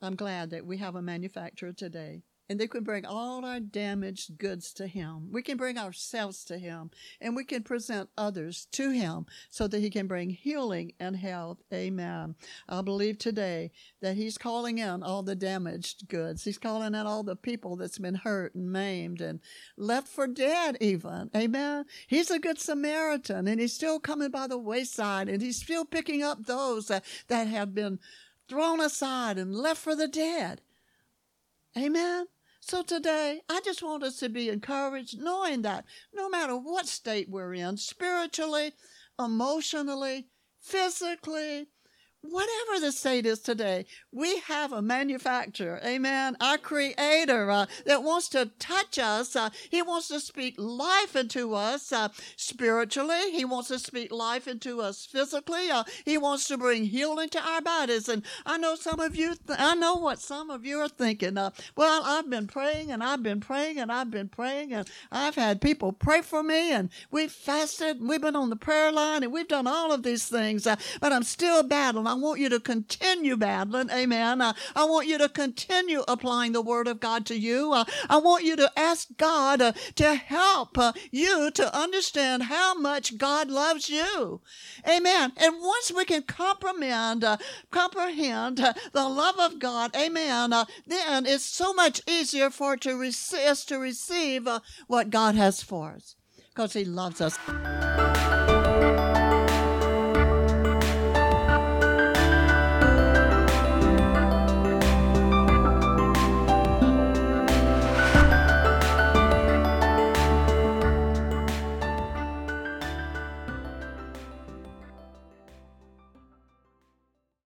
I'm 0.02 0.16
glad 0.16 0.50
that 0.50 0.66
we 0.66 0.78
have 0.78 0.94
a 0.94 1.02
manufacturer 1.02 1.72
today 1.72 2.22
and 2.50 2.58
they 2.58 2.66
can 2.66 2.82
bring 2.82 3.06
all 3.06 3.44
our 3.44 3.60
damaged 3.60 4.36
goods 4.36 4.72
to 4.72 4.88
Him. 4.88 5.30
We 5.30 5.40
can 5.40 5.56
bring 5.56 5.78
ourselves 5.78 6.44
to 6.46 6.58
Him, 6.58 6.90
and 7.20 7.36
we 7.36 7.44
can 7.44 7.62
present 7.62 8.10
others 8.18 8.66
to 8.72 8.90
Him 8.90 9.26
so 9.50 9.68
that 9.68 9.78
He 9.78 9.88
can 9.88 10.08
bring 10.08 10.30
healing 10.30 10.92
and 10.98 11.14
health. 11.14 11.58
Amen. 11.72 12.34
I 12.68 12.82
believe 12.82 13.18
today 13.18 13.70
that 14.02 14.16
He's 14.16 14.36
calling 14.36 14.78
in 14.78 15.04
all 15.04 15.22
the 15.22 15.36
damaged 15.36 16.08
goods. 16.08 16.42
He's 16.42 16.58
calling 16.58 16.96
in 16.96 17.06
all 17.06 17.22
the 17.22 17.36
people 17.36 17.76
that's 17.76 17.98
been 17.98 18.16
hurt 18.16 18.56
and 18.56 18.72
maimed 18.72 19.20
and 19.20 19.38
left 19.76 20.08
for 20.08 20.26
dead, 20.26 20.76
even. 20.80 21.30
Amen. 21.36 21.84
He's 22.08 22.32
a 22.32 22.40
good 22.40 22.58
Samaritan, 22.58 23.46
and 23.46 23.60
He's 23.60 23.74
still 23.74 24.00
coming 24.00 24.32
by 24.32 24.48
the 24.48 24.58
wayside, 24.58 25.28
and 25.28 25.40
He's 25.40 25.62
still 25.62 25.84
picking 25.84 26.24
up 26.24 26.46
those 26.46 26.88
that, 26.88 27.04
that 27.28 27.46
have 27.46 27.76
been 27.76 28.00
thrown 28.48 28.80
aside 28.80 29.38
and 29.38 29.54
left 29.54 29.80
for 29.80 29.94
the 29.94 30.08
dead. 30.08 30.62
Amen. 31.78 32.26
So 32.61 32.83
today, 32.83 33.40
I 33.49 33.61
just 33.64 33.83
want 33.83 34.05
us 34.05 34.18
to 34.18 34.29
be 34.29 34.49
encouraged 34.49 35.18
knowing 35.18 35.62
that 35.62 35.85
no 36.14 36.29
matter 36.29 36.57
what 36.57 36.87
state 36.87 37.29
we're 37.29 37.55
in, 37.55 37.79
spiritually, 37.79 38.73
emotionally, 39.18 40.29
physically, 40.61 41.68
whatever 42.22 42.80
the 42.80 42.92
state 42.92 43.26
is 43.26 43.38
today, 43.40 43.87
we 44.12 44.38
have 44.40 44.72
a 44.72 44.83
manufacturer, 44.83 45.80
amen, 45.85 46.37
our 46.40 46.59
creator 46.59 47.50
uh, 47.50 47.66
that 47.87 48.02
wants 48.02 48.28
to 48.28 48.50
touch 48.59 48.98
us. 48.98 49.35
Uh, 49.35 49.50
he 49.70 49.83
wants 49.83 50.09
to 50.09 50.20
speak 50.20 50.54
life 50.59 51.16
into 51.16 51.54
us 51.54 51.92
uh, 51.92 52.09
spiritually. 52.37 53.33
He 53.33 53.44
wants 53.44 53.68
to 53.68 53.78
speak 53.78 54.12
life 54.12 54.46
into 54.46 54.80
us 54.80 55.06
physically. 55.06 55.70
Uh, 55.70 55.85
he 56.04 56.18
wants 56.18 56.46
to 56.48 56.59
bring 56.59 56.85
healing 56.85 57.28
to 57.30 57.40
our 57.40 57.61
bodies. 57.62 58.09
And 58.09 58.22
I 58.44 58.59
know 58.59 58.74
some 58.74 59.00
of 59.00 59.16
you, 59.16 59.35
th- 59.46 59.59
I 59.59 59.74
know 59.74 59.94
what 59.96 60.18
some 60.18 60.50
of 60.50 60.64
you 60.64 60.78
are 60.78 60.88
thinking. 60.88 61.38
Uh, 61.38 61.50
well, 61.76 62.02
I've 62.04 62.28
been 62.28 62.46
praying 62.46 62.90
and 62.90 63.02
I've 63.02 63.22
been 63.22 63.40
praying 63.40 63.78
and 63.78 63.90
I've 63.90 64.11
been 64.11 64.28
praying 64.28 64.72
and 64.72 64.88
I've 65.11 65.37
had 65.37 65.61
people 65.61 65.92
pray 65.92 66.22
for 66.22 66.42
me 66.42 66.72
and 66.72 66.90
we've 67.11 67.33
fasted 67.33 67.98
and 68.00 68.09
we've 68.09 68.20
been 68.20 68.37
on 68.37 68.50
the 68.50 68.56
prayer 68.56 68.92
line 68.92 69.22
and 69.22 69.33
we've 69.33 69.48
done 69.48 69.66
all 69.66 69.92
of 69.92 70.02
these 70.02 70.26
things, 70.28 70.66
uh, 70.66 70.76
but 71.00 71.12
I'm 71.12 71.22
still 71.22 71.62
battling. 71.62 72.10
I 72.11 72.14
want 72.14 72.40
you 72.40 72.49
to 72.49 72.59
continue 72.59 73.37
battling. 73.37 73.88
Amen. 73.88 74.40
Uh, 74.40 74.55
I 74.75 74.85
want 74.85 75.07
you 75.07 75.16
to 75.18 75.29
continue 75.29 76.03
applying 76.09 76.51
the 76.51 76.61
word 76.61 76.88
of 76.88 76.99
God 76.99 77.25
to 77.27 77.38
you. 77.38 77.73
Uh, 77.73 77.85
I 78.09 78.16
want 78.16 78.42
you 78.42 78.57
to 78.57 78.73
ask 78.77 79.07
God 79.16 79.62
uh, 79.62 79.73
to 79.94 80.16
help 80.16 80.77
uh, 80.77 80.92
you 81.12 81.53
to 81.53 81.77
understand 81.77 82.44
how 82.44 82.75
much 82.75 83.16
God 83.16 83.49
loves 83.49 83.88
you. 83.88 84.40
Amen. 84.88 85.33
And 85.37 85.55
once 85.61 85.92
we 85.94 86.05
can 86.05 86.23
comprehend, 86.23 87.23
uh, 87.23 87.37
comprehend 87.70 88.59
uh, 88.59 88.73
the 88.90 89.09
love 89.09 89.38
of 89.38 89.61
God, 89.61 89.94
amen, 89.94 90.51
then 90.88 91.27
it's 91.27 91.44
so 91.44 91.73
much 91.73 92.03
easier 92.09 92.51
for 92.51 92.77
to 92.79 92.96
resist 92.96 93.68
to 93.68 93.79
receive 93.79 94.49
what 94.88 95.11
God 95.11 95.37
has 95.37 95.62
for 95.62 95.92
us 95.92 96.16
because 96.49 96.73
he 96.73 96.85
loves 96.85 97.20
us. 97.20 97.38